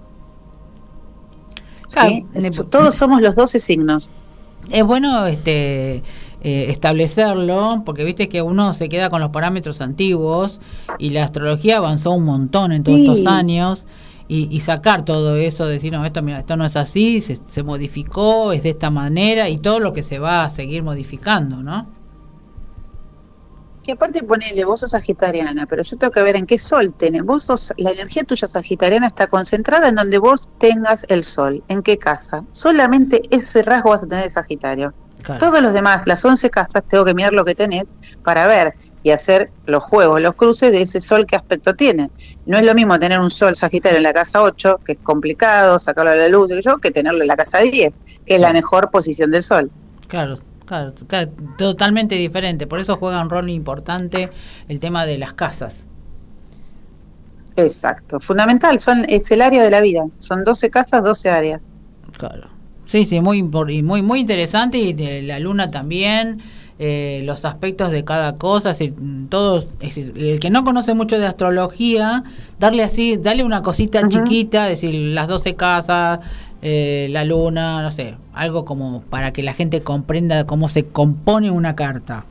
[1.91, 1.95] ¿Sí?
[1.95, 4.11] Claro, ne- Todos somos los 12 signos.
[4.71, 6.03] Es bueno este
[6.43, 10.61] eh, establecerlo, porque viste que uno se queda con los parámetros antiguos
[10.99, 13.07] y la astrología avanzó un montón en todos Sí.
[13.09, 13.87] estos años.
[14.29, 17.65] Y, y sacar todo eso, decir, no, esto, mira, esto no es así, se, se
[17.65, 21.89] modificó, es de esta manera, y todo lo que se va a seguir modificando, ¿no?
[23.91, 27.25] Que aparte ponele, vos sos sagitariana, pero yo tengo que ver en qué sol tenés.
[27.25, 31.65] Vos sos, la energía tuya sagitariana está concentrada en donde vos tengas el sol.
[31.67, 32.45] ¿En qué casa?
[32.51, 34.95] Solamente ese rasgo vas a tener de Sagitario.
[35.25, 35.41] Claro.
[35.41, 37.91] Todos los demás, las 11 casas, tengo que mirar lo que tenés
[38.23, 42.13] para ver y hacer los juegos, los cruces de ese sol, qué aspecto tiene.
[42.47, 45.81] No es lo mismo tener un sol sagitario en la casa 8, que es complicado,
[45.81, 48.93] sacarlo a la luz, yo, que tenerlo en la casa 10, que es la mejor
[48.93, 49.69] posición del sol.
[50.07, 50.39] Claro,
[50.71, 52.69] claro, claro, totalmente diferente.
[52.69, 54.31] Por eso juega un rol importante
[54.69, 55.87] el tema de las casas.
[57.57, 61.73] Exacto, fundamental, son es el área de la vida, son 12 casas, 12 áreas.
[62.17, 62.49] Claro.
[62.87, 66.41] Sí, sí, muy muy muy interesante y de la luna también,
[66.79, 71.19] eh, los aspectos de cada cosa, mm, todos, es decir, el que no conoce mucho
[71.19, 72.23] de astrología,
[72.61, 76.21] darle así, darle una cosita chiquita, es decir, las 12 casas,
[76.63, 81.51] eh, la luna, no sé, algo como para que la gente comprenda cómo se compone
[81.51, 82.25] una carta.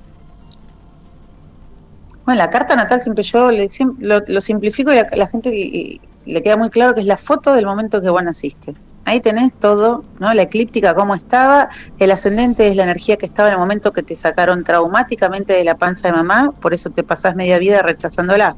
[2.25, 3.69] Bueno, la carta natal siempre yo le,
[3.99, 5.99] lo, lo simplifico y la, la gente le,
[6.31, 8.75] le queda muy claro que es la foto del momento que vos naciste.
[9.05, 10.31] Ahí tenés todo, ¿no?
[10.35, 11.69] La eclíptica, cómo estaba.
[11.97, 15.63] El ascendente es la energía que estaba en el momento que te sacaron traumáticamente de
[15.63, 18.55] la panza de mamá, por eso te pasás media vida rechazándola.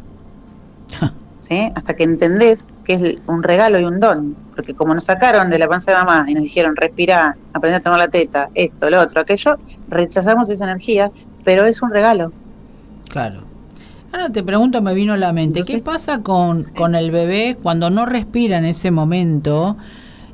[1.41, 1.69] ¿Sí?
[1.75, 4.37] Hasta que entendés que es un regalo y un don.
[4.55, 7.79] Porque como nos sacaron de la panza de mamá y nos dijeron, respira, aprende a
[7.81, 9.57] tomar la teta, esto, lo otro, aquello,
[9.89, 11.11] rechazamos esa energía,
[11.43, 12.31] pero es un regalo.
[13.09, 13.43] Claro.
[14.13, 17.89] Ahora te pregunto, me vino a la mente, ¿qué pasa con, con el bebé cuando
[17.89, 19.77] no respira en ese momento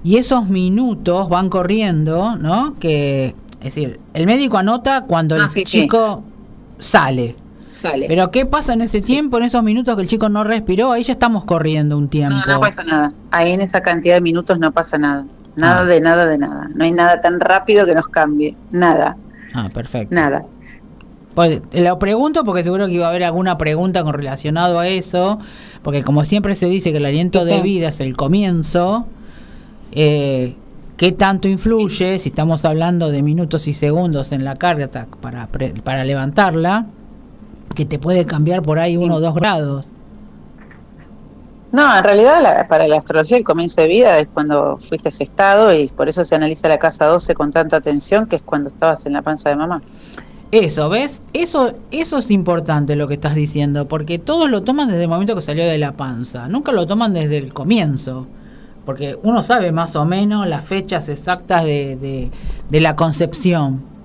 [0.04, 2.76] y esos minutos van corriendo, ¿no?
[2.80, 6.24] Que, es decir, el médico anota cuando el chico
[6.80, 7.36] sale.
[7.70, 8.08] Sale.
[8.08, 10.92] Pero ¿qué pasa en ese tiempo, en esos minutos que el chico no respiró?
[10.92, 12.36] Ahí ya estamos corriendo un tiempo.
[12.48, 13.12] No, no pasa nada.
[13.32, 15.26] Ahí en esa cantidad de minutos no pasa nada.
[15.56, 15.86] Nada ah.
[15.86, 16.70] de nada de nada.
[16.76, 18.56] No hay nada tan rápido que nos cambie.
[18.72, 19.18] Nada.
[19.54, 20.14] Ah, perfecto.
[20.14, 20.46] Nada.
[21.38, 25.38] Pues lo pregunto porque seguro que iba a haber alguna pregunta con relacionado a eso,
[25.84, 29.06] porque como siempre se dice que el aliento de vida es el comienzo,
[29.92, 30.56] eh,
[30.98, 34.90] ¿qué tanto influye si estamos hablando de minutos y segundos en la carga
[35.22, 35.48] para,
[35.84, 36.88] para levantarla,
[37.78, 39.86] que te puede cambiar por ahí uno o dos grados?
[41.72, 45.88] No, en realidad para la astrología el comienzo de vida es cuando fuiste gestado y
[45.90, 49.14] por eso se analiza la casa 12 con tanta atención, que es cuando estabas en
[49.14, 49.82] la panza de mamá.
[50.50, 51.22] Eso, ¿ves?
[51.34, 55.36] Eso, eso es importante lo que estás diciendo, porque todos lo toman desde el momento
[55.36, 58.26] que salió de la panza, nunca lo toman desde el comienzo,
[58.86, 62.32] porque uno sabe más o menos las fechas exactas de,
[62.70, 63.97] de, la concepción.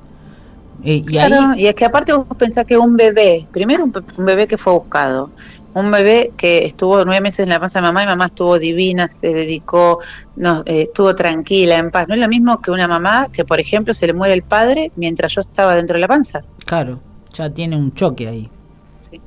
[0.84, 4.58] Y, claro, y, es que aparte vos pensás que un bebé, primero un bebé que
[4.58, 5.30] fue buscado,
[5.74, 9.08] un bebé que estuvo nueve meses en la panza de mamá y mamá estuvo divina,
[9.08, 10.00] se dedicó,
[10.36, 12.08] no, eh, estuvo tranquila, en paz.
[12.08, 14.92] No es lo mismo que una mamá que, por ejemplo, se le muere el padre
[14.96, 16.42] mientras yo estaba dentro de la panza.
[16.66, 17.00] Claro,
[17.32, 18.50] ya tiene un choque ahí.
[18.96, 19.20] Sí,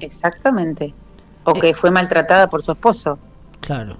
[0.00, 0.92] exactamente.
[1.44, 3.18] O que fue maltratada por su esposo.
[3.60, 3.96] Claro.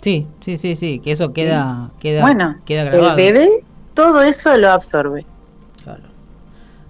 [0.00, 3.10] Sí, sí, sí, sí, que eso queda, queda, bueno, queda grabado.
[3.10, 3.64] El bebé
[3.94, 5.24] todo eso lo absorbe.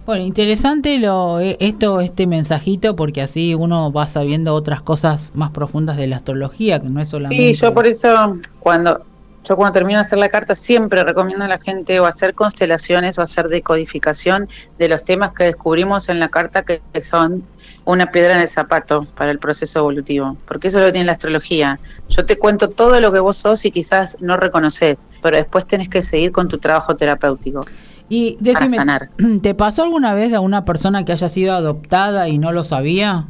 [0.04, 5.50] Bueno, interesante lo e, esto este mensajito porque así uno va sabiendo otras cosas más
[5.50, 9.04] profundas de la astrología, que no es solamente Sí, yo por eso cuando
[9.44, 13.18] yo cuando termino de hacer la carta siempre recomiendo a la gente o hacer constelaciones
[13.18, 14.48] o hacer decodificación
[14.78, 17.44] de los temas que descubrimos en la carta que son
[17.84, 21.06] una piedra en el zapato para el proceso evolutivo, porque eso es lo que tiene
[21.06, 21.80] la astrología.
[22.08, 25.88] Yo te cuento todo lo que vos sos y quizás no reconoces, pero después tenés
[25.88, 27.64] que seguir con tu trabajo terapéutico.
[28.08, 28.78] Y decime,
[29.42, 33.26] ¿te pasó alguna vez a una persona que haya sido adoptada y no lo sabía?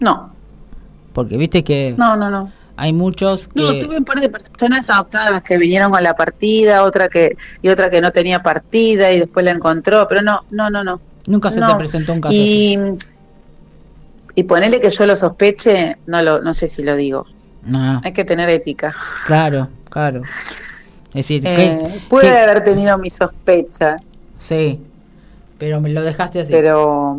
[0.00, 0.32] No.
[1.12, 1.94] Porque viste que...
[1.96, 2.50] No, no, no.
[2.76, 3.60] Hay muchos que...
[3.60, 7.68] No, tuve un par de personas adoptadas que vinieron con la partida, otra que y
[7.68, 11.00] otra que no tenía partida y después la encontró, pero no, no, no, no.
[11.26, 12.34] Nunca se te presentó un caso.
[12.34, 12.76] Y,
[14.34, 17.26] y ponerle que yo lo sospeche, no lo no sé si lo digo.
[17.64, 18.00] No.
[18.02, 18.92] Hay que tener ética.
[19.26, 20.22] Claro, claro.
[21.14, 23.96] Es decir, eh, puede haber tenido mi sospecha.
[24.38, 24.80] Sí,
[25.58, 26.52] pero me lo dejaste así.
[26.52, 27.18] Pero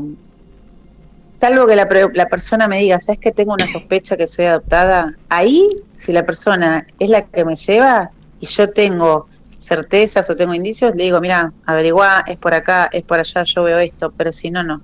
[1.36, 5.14] salvo que la, la, persona me diga, ¿sabes que tengo una sospecha que soy adoptada?
[5.30, 9.28] Ahí, si la persona es la que me lleva y yo tengo
[9.58, 13.64] certezas o tengo indicios, le digo, mira, averigua, es por acá, es por allá, yo
[13.64, 14.82] veo esto, pero si no, no.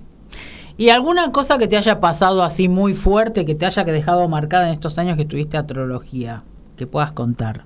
[0.76, 4.68] ¿Y alguna cosa que te haya pasado así muy fuerte, que te haya dejado marcada
[4.68, 6.42] en estos años que tuviste astrología,
[6.76, 7.64] que puedas contar?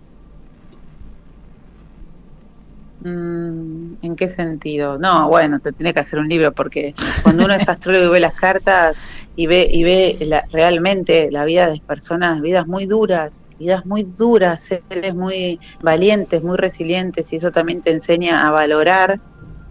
[2.94, 4.99] Mm, ¿En qué sentido?
[4.99, 8.21] No, bueno, te tiene que hacer un libro porque cuando uno es astrólogo y ve
[8.21, 8.99] las cartas
[9.37, 14.63] y ve y ve realmente la vida de personas, vidas muy duras, vidas muy duras,
[14.89, 19.21] seres muy valientes, muy resilientes y eso también te enseña a valorar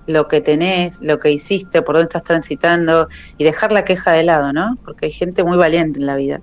[0.05, 3.07] lo que tenés, lo que hiciste, por dónde estás transitando
[3.39, 4.77] y dejar la queja de lado, ¿no?
[4.85, 6.39] Porque hay gente muy valiente en la vida.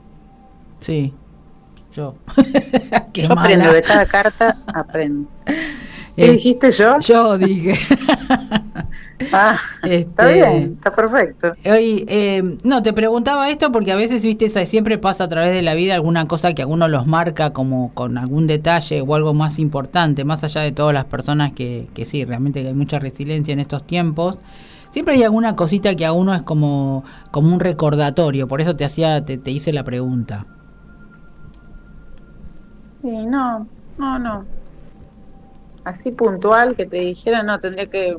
[0.80, 1.14] Sí,
[1.92, 2.16] yo.
[3.14, 5.28] yo aprendo de cada carta, aprendo.
[6.16, 6.98] ¿Qué eh, dijiste yo?
[7.00, 7.72] Yo dije.
[9.32, 11.52] ah, está este, bien, está perfecto.
[11.64, 15.62] Hoy, eh, no, te preguntaba esto porque a veces, viste, siempre pasa a través de
[15.62, 19.34] la vida alguna cosa que a uno los marca como con algún detalle o algo
[19.34, 23.52] más importante, más allá de todas las personas que, que sí, realmente hay mucha resiliencia
[23.52, 24.38] en estos tiempos.
[24.90, 28.84] Siempre hay alguna cosita que a uno es como, como un recordatorio, por eso te
[28.84, 30.46] hacía, te, te hice la pregunta.
[33.02, 34.60] Sí, no, no, no
[35.84, 38.16] así puntual que te dijera, no, tendría que...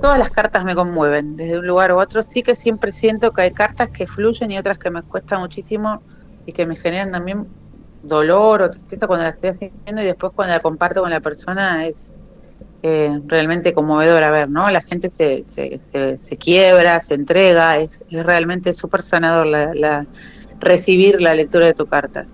[0.00, 2.24] Todas las cartas me conmueven, desde un lugar u otro.
[2.24, 6.02] Sí que siempre siento que hay cartas que fluyen y otras que me cuesta muchísimo
[6.46, 7.46] y que me generan también
[8.02, 11.86] dolor o tristeza cuando la estoy haciendo y después cuando la comparto con la persona
[11.86, 12.16] es
[12.82, 14.68] eh, realmente conmovedor a ver, ¿no?
[14.68, 20.06] La gente se, se, se, quiebra, se entrega, es, es realmente súper sanador la, la,
[20.60, 22.26] recibir la lectura de tu carta.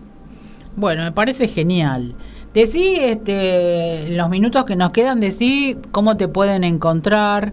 [0.74, 2.16] Bueno, me parece genial.
[2.54, 7.52] Decí, este, los minutos que nos quedan, decí cómo te pueden encontrar.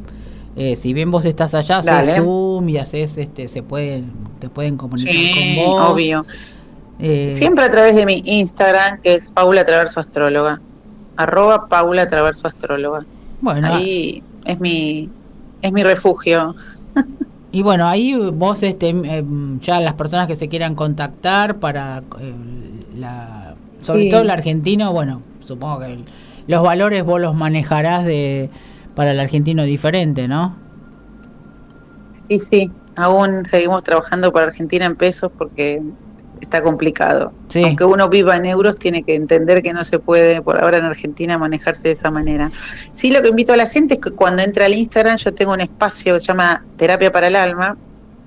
[0.56, 4.76] Eh, si bien vos estás allá, haces Zoom y haces, este, se pueden, te pueden
[4.76, 5.90] comunicar Sí, con vos.
[5.92, 6.26] obvio.
[7.00, 10.60] Eh, Siempre a través de mi Instagram, que es Paula Traverso Astróloga.
[11.16, 13.02] Arroba Paula Traverso Astróloga.
[13.40, 15.12] Bueno, Ahí es mi,
[15.62, 16.56] es mi refugio.
[17.52, 19.24] y bueno, ahí vos, este, eh,
[19.62, 22.34] ya las personas que se quieran contactar para eh,
[22.96, 23.47] la,
[23.88, 24.10] sobre Sí.
[24.12, 26.06] todo el argentino, bueno, supongo que el-
[26.48, 28.50] los valores vos los manejarás de
[28.96, 30.56] para el argentino diferente, ¿no?
[32.28, 35.82] Y sí, aún seguimos trabajando para Argentina en pesos porque
[36.42, 37.32] está complicado.
[37.48, 37.64] Sí.
[37.64, 40.86] Aunque uno viva en euros, tiene que entender que no se puede por ahora en
[40.86, 42.52] Argentina manejarse de esa manera.
[42.94, 45.54] Sí, lo que invito a la gente es que cuando entre al Instagram yo tengo
[45.54, 47.78] un espacio que se llama Terapia para el Alma,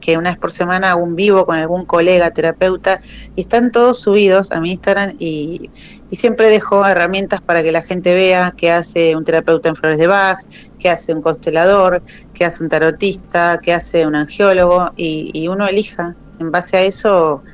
[0.01, 3.01] que una vez por semana hago un vivo con algún colega terapeuta
[3.34, 5.70] y están todos subidos a mi Instagram y,
[6.09, 9.98] y siempre dejo herramientas para que la gente vea qué hace un terapeuta en flores
[9.98, 10.38] de Bach,
[10.78, 15.66] qué hace un constelador, qué hace un tarotista, qué hace un angiólogo y, y uno
[15.68, 17.44] elija en base a eso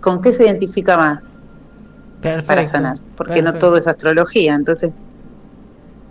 [0.00, 1.38] con qué se identifica más
[2.20, 2.46] Perfecto.
[2.46, 5.10] para sanar, porque no todo es astrología, entonces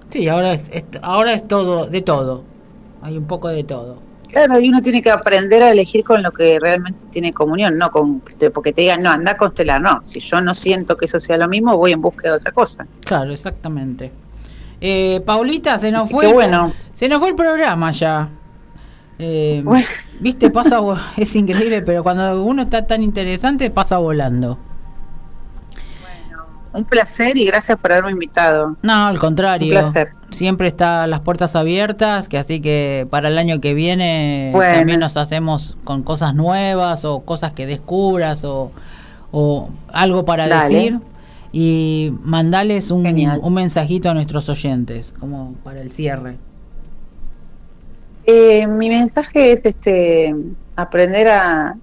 [0.10, 2.52] Sí, ahora es, es- ahora es todo, de todo.
[3.00, 4.09] Hay un poco de todo.
[4.30, 7.90] Claro, y uno tiene que aprender a elegir con lo que realmente tiene comunión, no
[7.90, 8.22] con
[8.54, 10.02] porque te digan, no, anda a constelar, no.
[10.06, 12.88] Si yo no siento que eso sea lo mismo, voy en busca de otra cosa.
[13.06, 14.12] Claro, exactamente.
[14.80, 16.32] Eh, Paulita, se nos Así fue.
[16.32, 16.74] bueno.
[16.94, 18.30] Se nos fue el programa ya.
[19.18, 19.86] Eh, Bueno.
[20.20, 20.80] Viste, pasa,
[21.18, 24.60] es increíble, pero cuando uno está tan interesante, pasa volando.
[26.72, 28.78] Un placer y gracias por haberme invitado.
[28.84, 29.74] No, al contrario.
[29.76, 30.10] Un placer.
[30.32, 34.76] Siempre están las puertas abiertas, que así que para el año que viene Bueno.
[34.78, 38.72] también nos hacemos con cosas nuevas o cosas que descubras o,
[39.32, 40.64] o algo para Dale.
[40.76, 41.00] decir
[41.52, 43.08] y mandales un,
[43.42, 46.38] un mensajito a nuestros oyentes, como para el cierre.
[48.26, 50.36] Eh, mi mensaje es este
[50.76, 51.74] aprender a,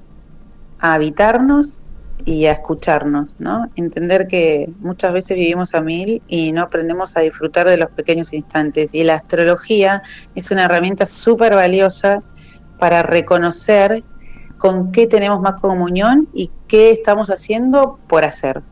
[0.78, 1.80] a habitarnos
[2.24, 3.66] y a escucharnos, ¿no?
[3.76, 8.32] Entender que muchas veces vivimos a mil y no aprendemos a disfrutar de los pequeños
[8.32, 8.94] instantes.
[8.94, 10.02] Y la astrología
[10.34, 12.22] es una herramienta súper valiosa
[12.78, 14.02] para reconocer
[14.58, 18.62] con qué tenemos más comunión y qué estamos haciendo por hacer.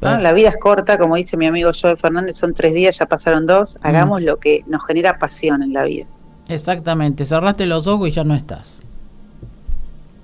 [0.00, 3.46] La vida es corta, como dice mi amigo Joe Fernández, son tres días, ya pasaron
[3.46, 6.06] dos, hagamos lo que nos genera pasión en la vida.
[6.46, 8.76] Exactamente, cerraste los ojos y ya no estás.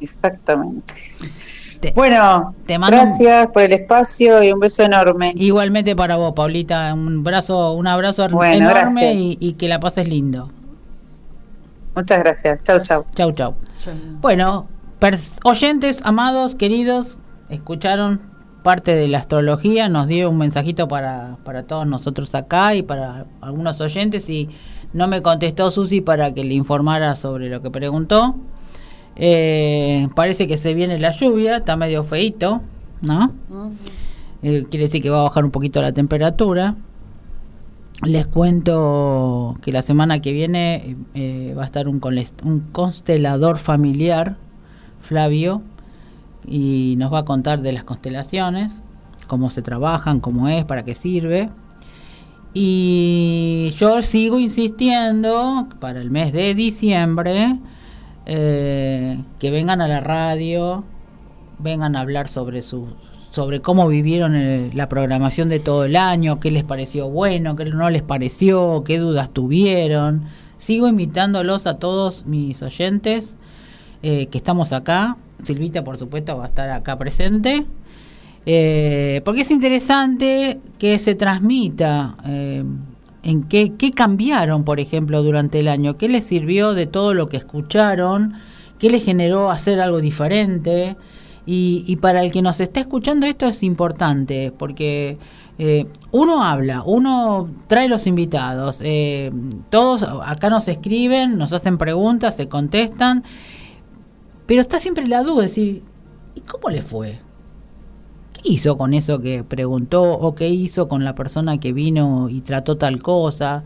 [0.01, 0.95] Exactamente.
[1.85, 5.33] Te- Bueno, te mando un- gracias por el espacio y un beso enorme.
[5.37, 10.09] Igualmente para vos, Paulita, un brazo, un abrazo Bueno, enorme y, y que la pases
[10.09, 10.51] lindo.
[11.95, 12.63] Muchas gracias.
[12.65, 13.05] Chau, chau.
[13.15, 13.55] Chau, chau.
[14.21, 14.67] Bueno,
[15.01, 17.19] pers- oyentes, amados, queridos,
[17.51, 18.21] escucharon
[18.63, 23.27] parte de la astrología, nos dio un mensajito para, para todos nosotros acá y para
[23.43, 24.49] algunos oyentes y
[24.95, 28.37] no me contestó Susi para que le informara sobre lo que preguntó.
[29.17, 32.63] Eh, parece que se viene la lluvia, está medio feito,
[33.03, 33.33] ¿no?
[34.43, 36.77] Eh, quiere decir que va a bajar un poquito la temperatura.
[38.03, 42.01] Les cuento que la semana que viene eh, va a estar un,
[42.73, 44.37] constelador familiar,
[45.01, 45.63] Flavio,
[46.47, 48.83] y nos va a contar de las constelaciones,
[49.29, 51.51] cómo se trabajan, cómo es, para qué sirve.
[52.53, 57.59] Y yo sigo insistiendo para el mes de diciembre
[58.27, 60.85] eh, que vengan a la radio,
[61.59, 62.89] vengan a hablar sobre su
[63.31, 67.65] sobre cómo vivieron eh, la programación de todo el año, qué les pareció bueno, qué
[67.65, 70.25] no les pareció, qué dudas tuvieron.
[70.57, 73.35] Sigo invitándolos a todos mis oyentes
[74.03, 75.17] eh, que estamos acá.
[75.43, 77.67] Silvita, por supuesto, va a estar acá presente.
[78.45, 82.15] Porque es interesante que se transmita
[83.25, 87.39] en qué, cambiaron, por ejemplo, durante el año, qué les sirvió de todo lo que
[87.39, 88.35] escucharon,
[88.79, 90.97] qué les generó hacer algo diferente.
[91.47, 95.19] Y, y para el que nos está escuchando esto es importante, porque
[95.59, 99.31] eh, uno habla, uno trae los invitados, eh,
[99.71, 103.23] todos acá nos escriben, nos hacen preguntas, se contestan,
[104.47, 105.83] pero está siempre la duda, de decir,
[106.35, 107.21] ¿y cómo le fue?
[108.45, 112.43] ¿Qué hizo con eso que preguntó o qué hizo con la persona que vino y
[112.43, 113.65] trató tal cosa?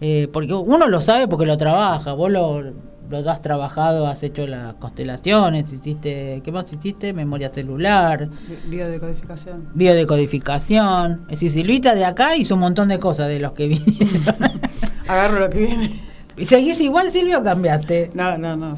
[0.00, 4.46] Eh, porque uno lo sabe porque lo trabaja, vos lo, lo has trabajado, has hecho
[4.46, 7.12] las constelaciones, hiciste, ¿qué más hiciste?
[7.12, 9.64] Memoria celular, Bi- Biodecodificación.
[9.74, 11.22] biodecodificación.
[11.28, 14.22] Es decir, Silvita de acá hizo un montón de cosas de los que vinieron.
[15.08, 16.00] Agarro lo que viene.
[16.42, 18.10] ¿Seguís igual, Silvia, o cambiaste?
[18.14, 18.74] No, no, no.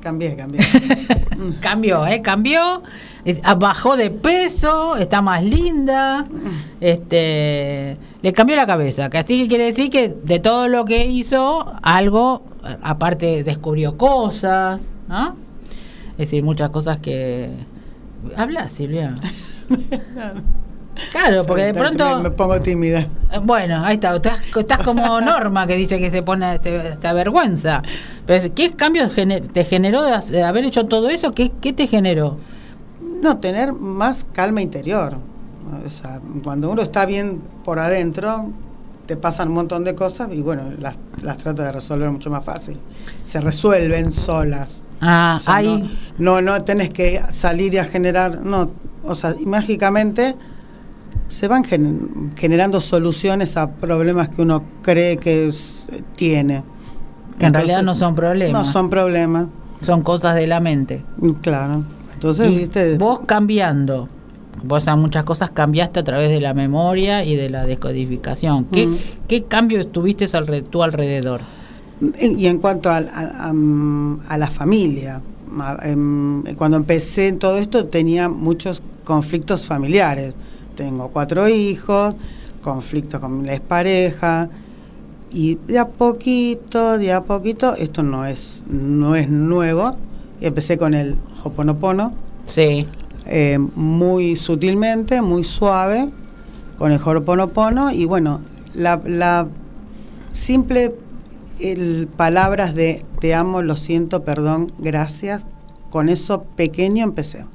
[0.00, 0.60] Cambié, cambié.
[1.60, 2.20] cambió, ¿eh?
[2.22, 2.82] Cambió,
[3.56, 6.24] bajó de peso, está más linda,
[6.80, 9.08] este, le cambió la cabeza.
[9.08, 12.42] Que así que quiere decir que de todo lo que hizo, algo,
[12.82, 15.36] aparte descubrió cosas, ¿no?
[16.12, 17.50] Es decir, muchas cosas que...
[18.36, 19.14] Habla, Silvia.
[21.10, 22.20] Claro, porque de pronto.
[22.20, 23.00] Me pongo tímida.
[23.32, 24.14] Eh, bueno, ahí está.
[24.14, 27.82] Estás, como Norma que dice que se pone, se, se avergüenza.
[28.26, 31.32] Pero, ¿qué cambio te generó de haber hecho todo eso?
[31.32, 32.38] ¿Qué, ¿Qué te generó?
[33.24, 35.16] No, tener más calma interior.
[35.86, 38.50] O sea, cuando uno está bien por adentro,
[39.06, 42.44] te pasan un montón de cosas y bueno, las, las trata de resolver mucho más
[42.44, 42.78] fácil.
[43.24, 44.82] Se resuelven solas.
[45.00, 45.90] Ah, ahí.
[46.18, 48.42] No, no, no tenés que salir y a generar.
[48.42, 48.72] No,
[49.02, 50.36] o sea, mágicamente
[51.28, 51.64] se van
[52.36, 55.50] generando soluciones a problemas que uno cree que
[56.14, 56.62] tiene.
[57.38, 58.66] Que en realidad no son problemas.
[58.66, 59.48] No son problemas.
[59.80, 61.02] Son cosas de la mente.
[61.16, 61.84] Mm, claro.
[62.14, 62.96] Entonces, ¿viste?
[62.96, 64.08] vos cambiando,
[64.62, 68.64] vos a muchas cosas cambiaste a través de la memoria y de la descodificación.
[68.66, 68.96] ¿Qué, mm.
[69.28, 71.42] ¿qué cambios tuviste al, tu alrededor?
[72.20, 75.20] Y en cuanto a, a la familia,
[75.82, 80.34] em, cuando empecé en todo esto tenía muchos conflictos familiares
[80.74, 82.14] tengo cuatro hijos,
[82.62, 84.48] conflictos con mi pareja
[85.30, 89.96] y de a poquito, de a poquito, esto no es, no es nuevo.
[90.40, 92.12] Empecé con el Hoponopono.
[92.46, 92.86] Sí.
[93.26, 96.08] Eh, muy sutilmente, muy suave,
[96.78, 97.90] con el Hoponopono.
[97.90, 98.40] Y bueno,
[98.74, 99.46] la, la
[100.32, 100.94] simple
[101.60, 105.46] el, palabras de te amo, lo siento, perdón, gracias,
[105.90, 107.46] con eso pequeño empecé.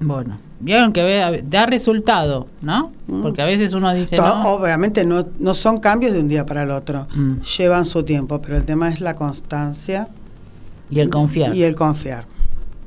[0.00, 2.92] Bueno vieron que da resultado, ¿no?
[3.06, 3.22] Mm.
[3.22, 4.16] Porque a veces uno dice...
[4.16, 4.54] no.
[4.54, 7.40] Obviamente no, no son cambios de un día para el otro, mm.
[7.40, 10.08] llevan su tiempo, pero el tema es la constancia.
[10.90, 11.54] Y el confiar.
[11.54, 12.26] Y el confiar.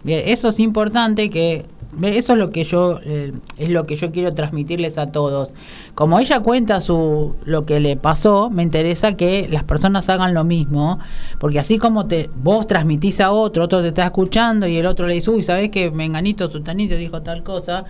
[0.03, 1.65] Bien, eso es importante que
[2.01, 5.51] eso es lo que yo eh, es lo que yo quiero transmitirles a todos.
[5.95, 10.43] Como ella cuenta su lo que le pasó, me interesa que las personas hagan lo
[10.43, 10.99] mismo,
[11.39, 15.05] porque así como te vos transmitís a otro, otro te está escuchando y el otro
[15.05, 17.85] le dice, "Uy, ¿sabés que menganito, sutanito dijo tal cosa?"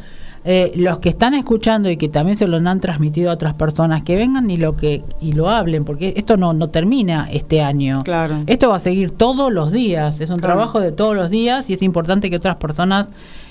[0.46, 4.04] Eh, los que están escuchando y que también se lo han transmitido a otras personas,
[4.04, 8.04] que vengan y lo que y lo hablen, porque esto no, no termina este año.
[8.04, 8.44] Claro.
[8.46, 11.74] Esto va a seguir todos los días, es un trabajo de todos los días y
[11.74, 13.08] es importante que otras personas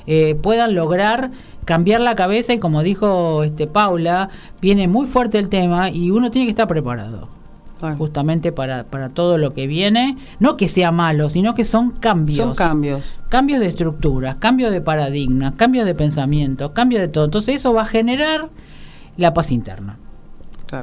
[0.07, 1.30] eh, puedan lograr
[1.64, 4.28] cambiar la cabeza y como dijo este Paula,
[4.61, 7.28] viene muy fuerte el tema y uno tiene que estar preparado.
[7.99, 12.39] Justamente para, para todo lo que viene, no que sea malo, sino que son cambios.
[12.39, 13.18] Son cambios.
[13.28, 17.24] Cambios de estructuras, cambios de paradigmas, cambios de pensamiento, cambios de todo.
[17.24, 18.51] Entonces eso va a generar
[19.16, 19.99] la paz interna.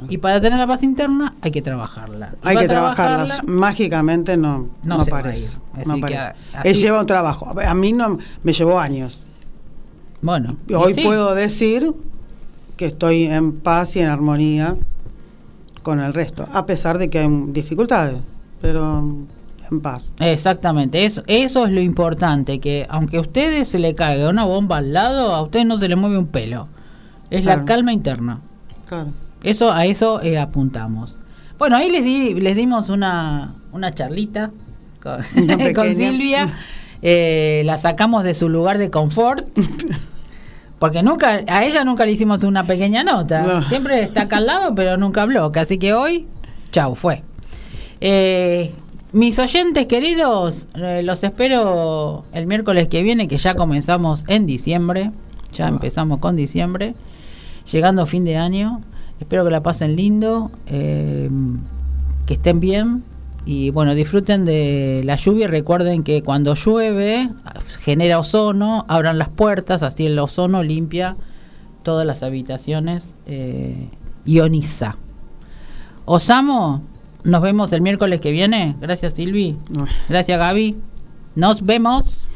[0.08, 2.36] Y para tener la paz interna hay que trabajarla.
[2.44, 3.42] hay que trabajarla.
[3.48, 5.58] Mágicamente no, no, parece.
[6.64, 7.60] Él lleva un trabajo.
[7.60, 9.24] A mí no me llevó años.
[10.22, 10.58] Bueno.
[10.76, 11.92] Hoy puedo decir
[12.78, 14.76] que estoy en paz y en armonía
[15.90, 18.22] con el resto, a pesar de que hay dificultades,
[18.62, 19.04] pero
[19.72, 20.14] en paz.
[20.20, 24.78] Exactamente, eso, eso es lo importante, que aunque a ustedes se le caiga una bomba
[24.78, 26.68] al lado, a ustedes no se le mueve un pelo.
[27.32, 28.40] Es la calma interna.
[28.88, 29.08] Claro.
[29.42, 31.16] Eso, a eso eh, apuntamos.
[31.58, 34.52] Bueno, ahí les, di, les dimos una, una charlita
[35.02, 35.24] con,
[35.96, 36.54] Silvia.
[37.02, 39.48] Eh, la sacamos de su lugar de confort.
[40.80, 43.64] Porque nunca, a ella nunca le hicimos una pequeña nota.
[43.68, 45.52] Siempre está acá al lado, pero nunca habló.
[45.54, 46.28] Así que hoy,
[46.72, 47.24] chau, fue.
[48.00, 48.74] Eh,
[49.12, 55.12] mis oyentes queridos, los espero el miércoles que viene, que ya comenzamos en diciembre.
[55.52, 56.96] Ya empezamos con diciembre.
[57.70, 58.82] Llegando fin de año.
[59.20, 61.30] Espero que la pasen lindo, eh,
[62.26, 63.04] que estén bien
[63.46, 65.48] y bueno, disfruten de la lluvia.
[65.48, 67.30] Recuerden que cuando llueve
[67.80, 71.18] genera ozono, abran las puertas, así el ozono limpia
[71.84, 73.90] todas las habitaciones, eh,
[74.26, 74.98] ioniza.
[76.06, 76.84] Osamo,
[77.24, 78.76] nos vemos el miércoles que viene.
[78.80, 79.58] Gracias Silvi.
[80.08, 80.78] Gracias Gaby.
[81.36, 82.29] Nos vemos.